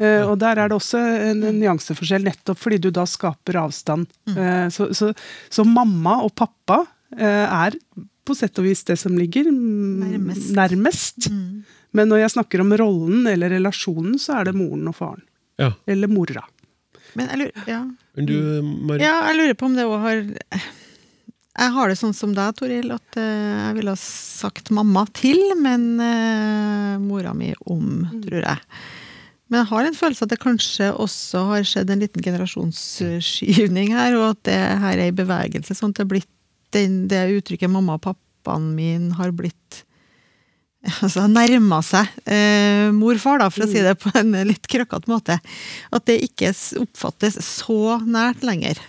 [0.00, 0.98] Eh, Og der er det også
[1.30, 4.08] en, en nyanseforskjell, nettopp fordi du da skaper avstand.
[4.34, 5.12] Eh, Så, så,
[5.50, 6.80] så mamma og pappa
[7.16, 7.76] eh, er
[8.24, 10.50] på sett og vis det som ligger nærmest.
[10.56, 11.28] nærmest.
[11.94, 15.22] Men når jeg snakker om rollen eller relasjonen, så er det moren og faren.
[15.60, 15.68] Ja.
[15.86, 16.42] Eller mora.
[17.14, 17.82] Men jeg lurer, ja.
[18.16, 18.34] Men du,
[18.98, 20.24] ja, jeg lurer på om det òg har
[21.54, 25.84] Jeg har det sånn som deg, Toril, at jeg ville ha sagt mamma til, men
[26.02, 28.58] uh, mora mi om, tror jeg.
[29.54, 34.16] Men jeg har en følelse at det kanskje også har skjedd en liten generasjonsskyvning her,
[34.18, 35.76] og at det her er i bevegelse.
[35.78, 36.30] sånn at det, blitt
[36.74, 39.84] den, det uttrykket mamma og pappaen min har blitt
[41.06, 45.38] altså nærma seg eh, morfar, da, for å si det på en litt krøkkete måte.
[45.94, 46.50] At det ikke
[46.82, 48.82] oppfattes så nært lenger.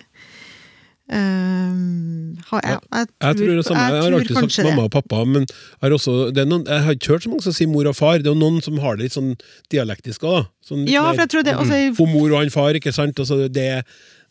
[1.06, 3.84] Um, har, jeg, jeg, Jeg tror det samme.
[3.94, 4.66] Jeg har alltid sagt det.
[4.66, 6.16] mamma og pappa, men jeg også,
[6.50, 8.18] noen, jeg har ikke hørt så mange som sier mor og far.
[8.24, 9.36] Det er jo noen som har det litt sånn
[9.74, 10.48] dialektisk òg.
[10.66, 13.22] Sånn, Ja, for jeg tror det også mm, For mor og han far, ikke sant.
[13.22, 13.68] Altså, det,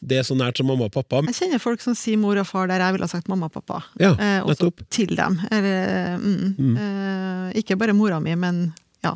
[0.02, 1.22] det er så nært som mamma og pappa.
[1.30, 3.54] Jeg kjenner folk som sier mor og far der jeg ville ha sagt mamma og
[3.60, 3.78] pappa.
[4.02, 5.38] Ja, eh, også til dem.
[5.54, 6.74] Eller, mm, Mm.
[6.80, 8.66] Eh, ikke bare mora mi, men
[9.04, 9.14] ja.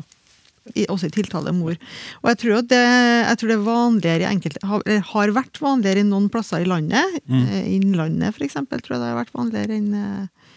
[0.89, 1.75] Også i tiltale mor.
[2.21, 5.33] Og jeg tror, at det, jeg tror det er vanligere i enkelte har, eller har
[5.39, 7.19] vært vanligere i noen plasser i landet.
[7.25, 7.43] Mm.
[7.47, 10.49] Eh, Innlandet, eksempel, tror jeg det har vært vanligere enn eh,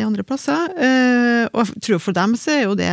[0.00, 0.70] i andre plasser.
[0.78, 2.92] Eh, og jeg tror for dem så er jo det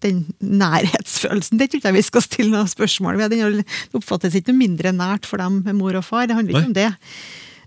[0.00, 1.58] den nærhetsfølelsen.
[1.60, 3.34] Det tror jeg vi skal stille noen spørsmål ved.
[3.36, 3.62] Den
[3.96, 6.26] oppfattes ikke noe mindre nært for dem med mor og far.
[6.26, 6.88] Det handler ikke om det.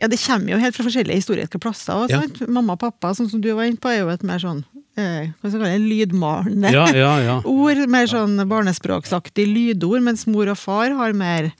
[0.01, 1.93] Ja, Det kommer jo helt fra forskjellige historiske plasser.
[1.93, 2.47] også, Ja.
[2.49, 4.65] Mamma og pappa, sånn som du var inne på, er jo et mer sånn
[4.95, 7.37] hva skal jeg lydmalende Ja, ja, ja.
[7.49, 7.79] ord.
[7.89, 11.51] Mer sånn barnespråksaktig lydord, mens mor og far har mer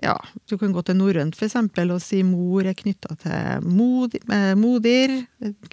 [0.00, 0.16] ja,
[0.48, 5.12] Du kan gå til norrønt eksempel og si mor er knytta til mod, eh, modir,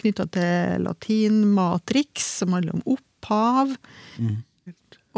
[0.02, 3.72] knytta til latin matrix, som handler om opphav.
[4.20, 4.44] Mm.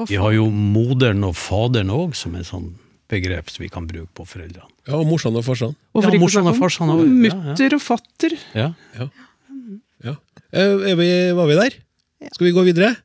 [0.07, 2.69] Vi har jo moderen og faderen òg, som er sånn
[3.09, 4.69] begrep som vi kan bruke på foreldrene.
[4.87, 5.73] Ja, og morsan og farsan.
[5.97, 7.07] Og Ja, morsan og farsan ja.
[7.25, 8.37] Mutter og fatter.
[8.53, 8.69] Ja.
[8.97, 9.09] Ja.
[10.51, 10.63] Ja.
[10.63, 11.77] Eh, vi, var vi der?
[12.33, 12.95] Skal vi gå videre?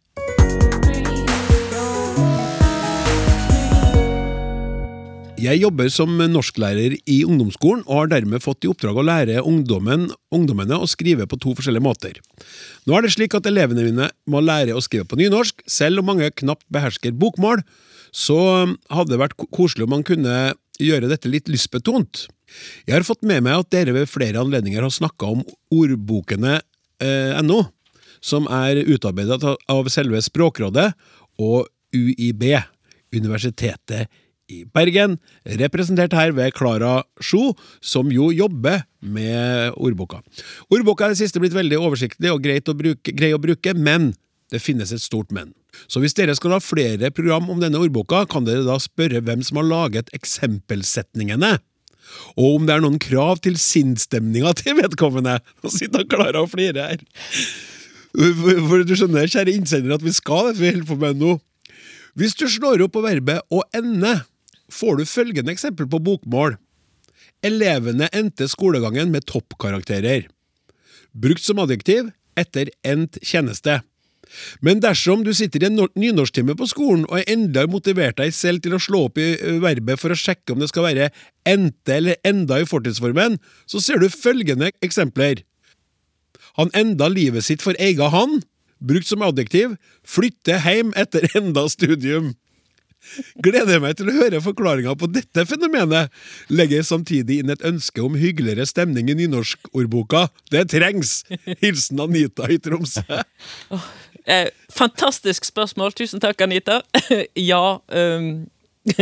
[5.45, 10.07] Jeg jobber som norsklærer i ungdomsskolen, og har dermed fått i oppdrag å lære ungdommen,
[10.33, 12.21] ungdommene å skrive på to forskjellige måter.
[12.89, 16.09] Nå er det slik at elevene mine må lære å skrive på nynorsk, selv om
[16.15, 17.61] mange knapt behersker bokmål,
[18.15, 18.39] så
[18.89, 22.25] hadde det vært koselig om man kunne gjøre dette litt lystbetont.
[22.87, 26.63] Jeg har fått med meg at dere ved flere anledninger har snakka om ordbokene
[27.01, 27.65] eh,
[28.25, 30.93] som er utarbeidet av- selve Språkrådet
[31.39, 32.45] og UiB,
[33.15, 34.09] Universitetet
[34.51, 35.19] i Bergen,
[35.61, 40.21] representert her ved Klara Sjo, som jo jobber med ordboka.
[40.73, 44.13] Ordboka er det siste blitt veldig oversiktlig og greit å bruke, grei å bruke, men
[44.53, 45.55] det finnes et stort men.
[45.89, 49.43] Så hvis dere skal ha flere program om denne ordboka, kan dere da spørre hvem
[49.47, 51.57] som har laget eksempelsetningene.
[52.35, 55.39] Og om det er noen krav til sinnsstemninga til vedkommende.
[55.63, 57.07] Nå sitter Klara og flirer her.
[58.15, 61.39] For, du skjønner, kjære innsender, at vi skal det vi holder på med nå.
[62.15, 64.21] Hvis du slår opp på verbet å ende,
[64.71, 66.55] får du følgende eksempel på bokmål.
[67.45, 70.29] Elevene endte skolegangen med toppkarakterer.
[71.13, 73.81] Brukt som adjektiv etter endt tjeneste.
[74.65, 78.65] Men dersom du sitter i en nor- nynorsktime på skolen og enda motivert deg selv
[78.65, 79.33] til å slå opp i
[79.63, 81.11] verbet for å sjekke om det skal være
[81.49, 85.43] ente eller enda i fortidsformen, så ser du følgende eksempler.
[86.61, 88.41] Han enda livet sitt for ega han,
[88.85, 89.77] brukt som adjektiv,
[90.07, 92.35] flytte hjem etter enda studium.
[93.45, 96.13] Gleder meg til å høre forklaringa på dette fenomenet.
[96.49, 100.27] Legger samtidig inn et ønske om hyggeligere stemning i nynorskordboka.
[100.55, 101.19] Det trengs!
[101.61, 103.05] Hilsen Anita i Tromsø.
[104.25, 105.93] Eh, fantastisk spørsmål.
[105.93, 106.83] Tusen takk, Anita.
[107.51, 108.47] ja Um,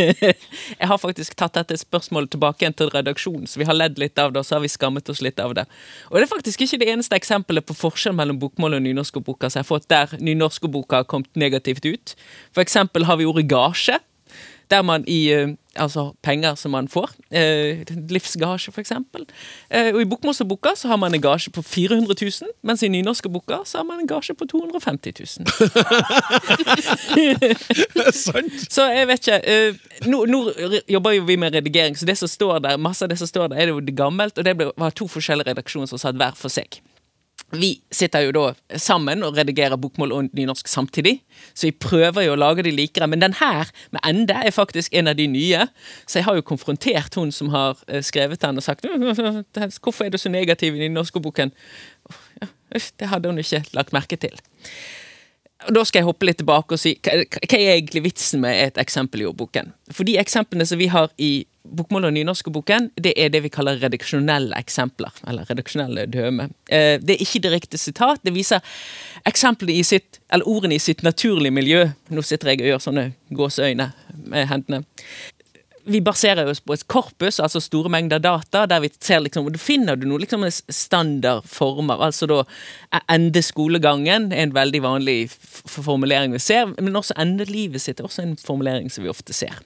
[0.79, 4.19] Jeg har faktisk tatt dette spørsmålet tilbake igjen til redaksjonen, så vi har ledd litt
[4.21, 5.65] av det, og så har vi skammet oss litt av det.
[6.11, 9.59] Og det er faktisk ikke det eneste eksempelet på forskjell mellom bokmål og nynorskboka som
[9.59, 12.15] jeg har fått der nynorskboka har kommet negativt ut.
[12.55, 13.99] For eksempel har vi ordet gasje.
[14.73, 17.11] Der man i eh, Altså penger som man får.
[17.31, 19.25] Eh, livsgasje, eksempel.
[19.71, 23.29] Eh, og i bokmålsboka så har man en gasje på 400 000, mens i nynorske
[23.33, 25.47] boka så har man en gasje på 250 000.
[27.41, 28.53] det er sant!
[28.69, 30.43] Så jeg vet ikke eh, nå, nå
[30.89, 33.49] jobber jo vi med redigering, så det som står der, masse av det som står
[33.49, 36.37] der, er det jo gammelt, og det ble, var to forskjellige redaksjoner som satt hver
[36.37, 36.83] for seg.
[37.53, 41.19] Vi sitter jo da sammen og redigerer bokmål og nynorsk samtidig,
[41.53, 43.09] så vi prøver jo å lage de likere.
[43.11, 45.67] Men den her, med ende, er faktisk en av de nye.
[46.07, 48.89] Så jeg har jo konfrontert hun som har eh, skrevet den, og sagt
[49.85, 51.53] hvorfor er du så negativ i nynorskboken?
[52.41, 54.41] Ja, det hadde hun ikke lagt merke til.
[55.69, 58.81] Og Da skal jeg hoppe litt tilbake og si hva er egentlig vitsen med et
[58.81, 59.75] eksempel i ordboken.
[59.93, 63.81] For de eksemplene som vi har i bokmål- og nynorskboken, det er det vi kaller
[63.83, 65.13] redaksjonelle eksempler.
[65.29, 66.51] Eller redaksjonelle døme.
[66.69, 68.23] Eh, det er ikke direkte sitat.
[68.25, 68.61] Det viser
[69.27, 71.87] eksemplene i sitt, eller ordene i sitt naturlige miljø.
[72.11, 73.93] Nå sitter jeg og gjør sånne gåseøyne
[74.27, 74.85] med hendene
[75.85, 79.59] vi baserer oss på et korpus, altså store mengder data, der vi ser liksom, og
[79.61, 82.03] finner du noen liksom standardformer.
[82.07, 82.43] Altså da
[83.11, 88.23] ende skolegangen er en veldig vanlig formulering vi ser, men også endelivet sitt er også
[88.25, 89.59] en formulering som vi ofte ser.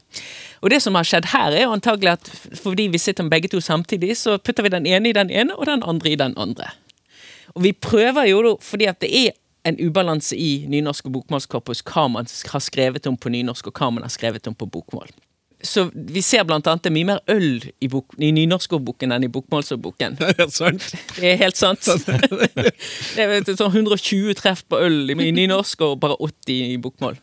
[0.65, 3.53] Og det som har skjedd her, er jo antagelig at fordi vi sitter med begge
[3.53, 6.37] to samtidig, så putter vi den ene i den ene, og den andre i den
[6.41, 6.73] andre.
[7.55, 9.37] Og vi prøver jo da, fordi at det er
[9.67, 13.91] en ubalanse i nynorsk og bokmålskorpus, hva man har skrevet om på nynorsk, og hva
[13.93, 15.11] man har skrevet om på bokmål.
[15.67, 19.27] Så vi ser blant annet det er mye mer øl i, bok, i nynorskordboken enn
[19.27, 20.17] i bokmålsordboken.
[20.37, 20.89] Det er sant.
[21.17, 21.87] Det er helt sant.
[23.17, 27.19] det er sånn 120 treff på øl i nynorsk og bare 80 i bokmål.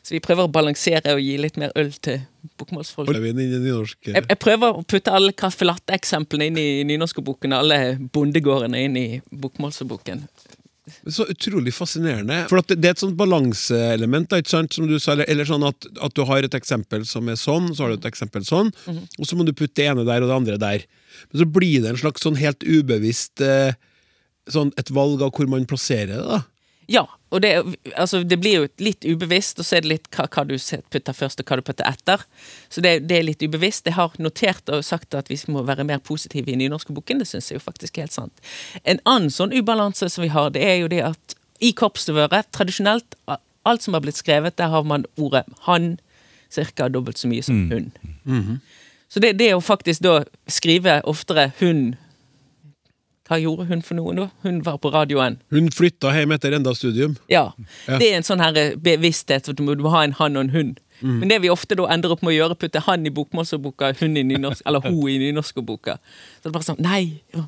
[0.00, 2.22] Så vi prøver å balansere og gi litt mer øl til
[2.60, 3.10] bokmålsfolk.
[3.12, 7.80] Jeg, jeg prøver å putte alle caffè latte-eksemplene inn i nynorskordboken, alle
[8.12, 10.24] bondegårdene inn i bokmålsboken.
[11.06, 12.48] Så utrolig fascinerende.
[12.50, 14.32] For at det, det er et sånt balanseelement,
[14.72, 17.68] som du sa, eller, eller sånn at, at du har et eksempel som er sånn,
[17.76, 19.02] så har du et eksempel sånn, Mhm.
[19.18, 20.86] og så må du putte det ene der og det andre der.
[21.32, 23.72] Men så blir det en slags sånn helt ubevisst eh,
[24.50, 26.40] sånn et valg av hvor man plasserer det, da.
[26.90, 27.50] Ja, og det,
[27.94, 30.56] altså, det blir jo litt ubevisst, og så er det litt hva, hva du
[30.90, 32.24] putter først og hva du putter etter.
[32.66, 33.86] Så det, det er litt ubevisst.
[33.86, 37.22] Jeg har notert og sagt at vi må være mer positive i nynorskboken.
[37.22, 38.42] Det syns jeg jo faktisk er helt sant.
[38.82, 43.14] En annen sånn ubalanse som vi har, det er jo det at i korpsdøret, tradisjonelt,
[43.68, 45.92] alt som har blitt skrevet, der har man ordet han
[46.50, 46.88] ca.
[46.88, 47.90] dobbelt så mye som hun.
[49.10, 51.92] Så det, det å faktisk da skrive oftere hun
[53.30, 54.24] Hva gjorde hun for noe, da?
[54.42, 55.36] Hun var på radioen.
[55.54, 57.14] Hun flytta hjem etter enda studium.
[57.30, 57.52] Ja.
[57.86, 57.98] Ja.
[58.00, 60.48] Det er en sånn her bevissthet at du må, du må ha en han og
[60.48, 60.72] en hun.
[61.00, 61.20] Mm.
[61.22, 64.18] Men det vi ofte da ender opp med å gjøre, putte han i bokmålsordboka, hun
[64.18, 65.96] i nynorsk, eller hun i nynorskordboka.
[66.02, 67.02] Så det er bare sånn Nei,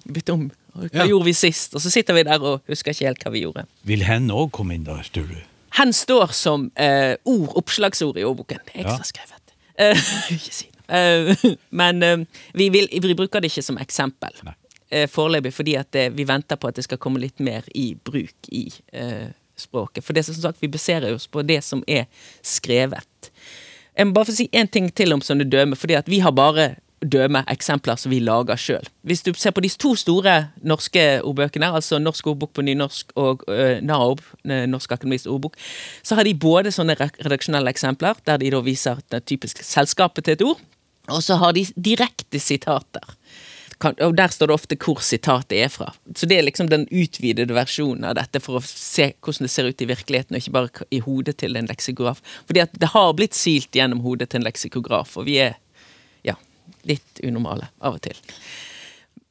[0.07, 0.47] bytte om.
[0.79, 1.09] Hva ja.
[1.11, 1.75] gjorde vi sist?
[1.77, 3.67] Og så sitter vi der og husker ikke helt hva vi gjorde.
[3.89, 5.37] Vil hen òg komme inn der, tror du?
[5.77, 8.63] Hen står som eh, ord, oppslagsord i ordboken.
[8.69, 9.57] Det er ekstra skrevet.
[9.81, 10.79] Uh, ikke si noe.
[10.93, 12.25] Uh, men eh,
[12.57, 14.37] vi, vil, vi, bruker det ikke som eksempel
[15.09, 18.67] foreløpig, fordi at vi venter på at det skal komme litt mer i bruk i
[19.57, 20.05] språket.
[20.05, 22.09] For det som sagt, vi baserer oss på det som er
[22.45, 23.31] skrevet.
[23.97, 26.35] Jeg må bare få si én ting til om sånne døme, fordi at vi har
[26.37, 28.87] bare døme eksempler som vi lager sjøl.
[29.07, 33.43] Hvis du ser på de to store norske ordbøkene, altså Norsk ordbok på nynorsk og
[33.51, 34.23] uh, NAOB,
[34.71, 35.59] Norsk akademisk ordbok,
[36.07, 40.39] så har de både sånne redaksjonelle eksempler, der de da viser det typiske selskapet til
[40.39, 40.63] et ord,
[41.11, 43.17] og så har de direkte sitater.
[43.91, 45.89] Og der står det ofte hvor sitatet er fra.
[46.15, 49.71] Så det er liksom den utvidede versjonen av dette for å se hvordan det ser
[49.71, 52.23] ut i virkeligheten, og ikke bare i hodet til en leksikograf.
[52.47, 55.59] Fordi at det har blitt silt gjennom hodet til en leksikograf, og vi er
[56.89, 58.19] litt unormale av og til.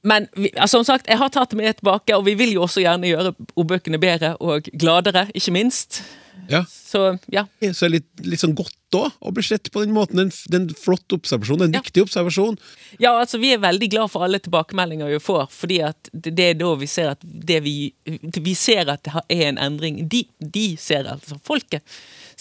[0.07, 2.65] Men vi, altså, som sagt, jeg har tatt det med tilbake, og vi vil jo
[2.65, 6.01] også gjerne gjøre ordbøkene bedre og gladere, ikke minst.
[6.49, 6.63] Ja.
[6.67, 7.45] Så ja.
[7.73, 10.19] Så er litt, litt sånn godt da, å bli sett på den måten.
[10.19, 11.81] En, en flott observasjon, en ja.
[11.83, 12.57] viktig observasjon.
[12.99, 16.57] Ja, altså vi er veldig glad for alle tilbakemeldinger vi får, fordi at det er
[16.59, 17.75] da vi ser at det vi,
[18.41, 20.03] vi ser at det er en endring.
[20.11, 21.85] De, de ser altså folket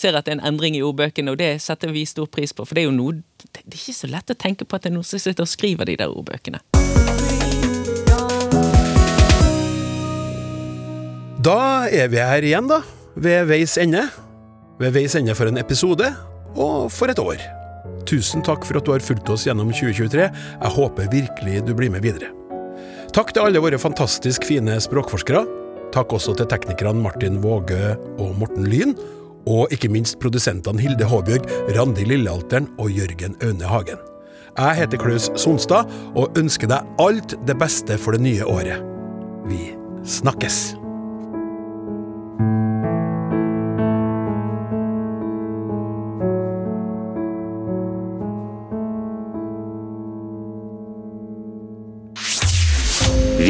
[0.00, 2.64] ser at det er en endring i ordbøkene, og det setter vi stor pris på.
[2.64, 4.90] For det er jo noe Det er ikke så lett å tenke på at det
[4.90, 6.60] er noen som sitter og skriver de der ordbøkene.
[11.40, 12.82] Da er vi her igjen, da.
[13.16, 14.04] Ved veis ende.
[14.80, 16.12] Ved veis ende for en episode,
[16.54, 17.40] og for et år.
[18.08, 20.28] Tusen takk for at du har fulgt oss gjennom 2023.
[20.30, 22.30] Jeg håper virkelig du blir med videre.
[23.14, 25.42] Takk til alle våre fantastisk fine språkforskere.
[25.94, 28.94] Takk også til teknikerne Martin Våge og Morten Lyn
[29.50, 34.02] og ikke minst produsentene Hilde Håbjørg, Randi Lillealteren og Jørgen Aune Hagen.
[34.58, 38.84] Jeg heter Klaus Sonstad og ønsker deg alt det beste for det nye året.
[39.48, 39.72] Vi
[40.06, 40.79] snakkes!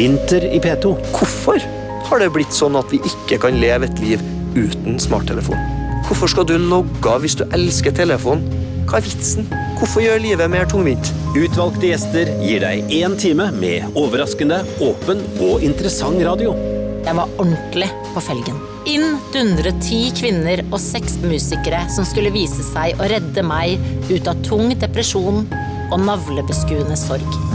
[0.01, 0.95] Vinter i P2.
[1.13, 1.61] Hvorfor
[2.07, 4.23] har det blitt sånn at vi ikke kan leve et liv
[4.55, 5.59] uten smarttelefon?
[6.07, 8.41] Hvorfor skal du logge av hvis du elsker telefon?
[8.89, 9.45] Hva er vitsen?
[9.77, 11.11] Hvorfor gjør livet mer tungvint?
[11.37, 16.57] Utvalgte gjester gir deg én time med overraskende, åpen og interessant radio.
[17.05, 18.57] Jeg var ordentlig på felgen.
[18.89, 23.77] Inn dundret ti kvinner og seks musikere som skulle vise seg å redde meg
[24.09, 25.45] ut av tung depresjon
[25.91, 27.50] og navlebeskuende sorg.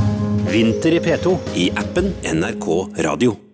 [0.47, 3.46] Vinter i P2 i appen NRK Radio.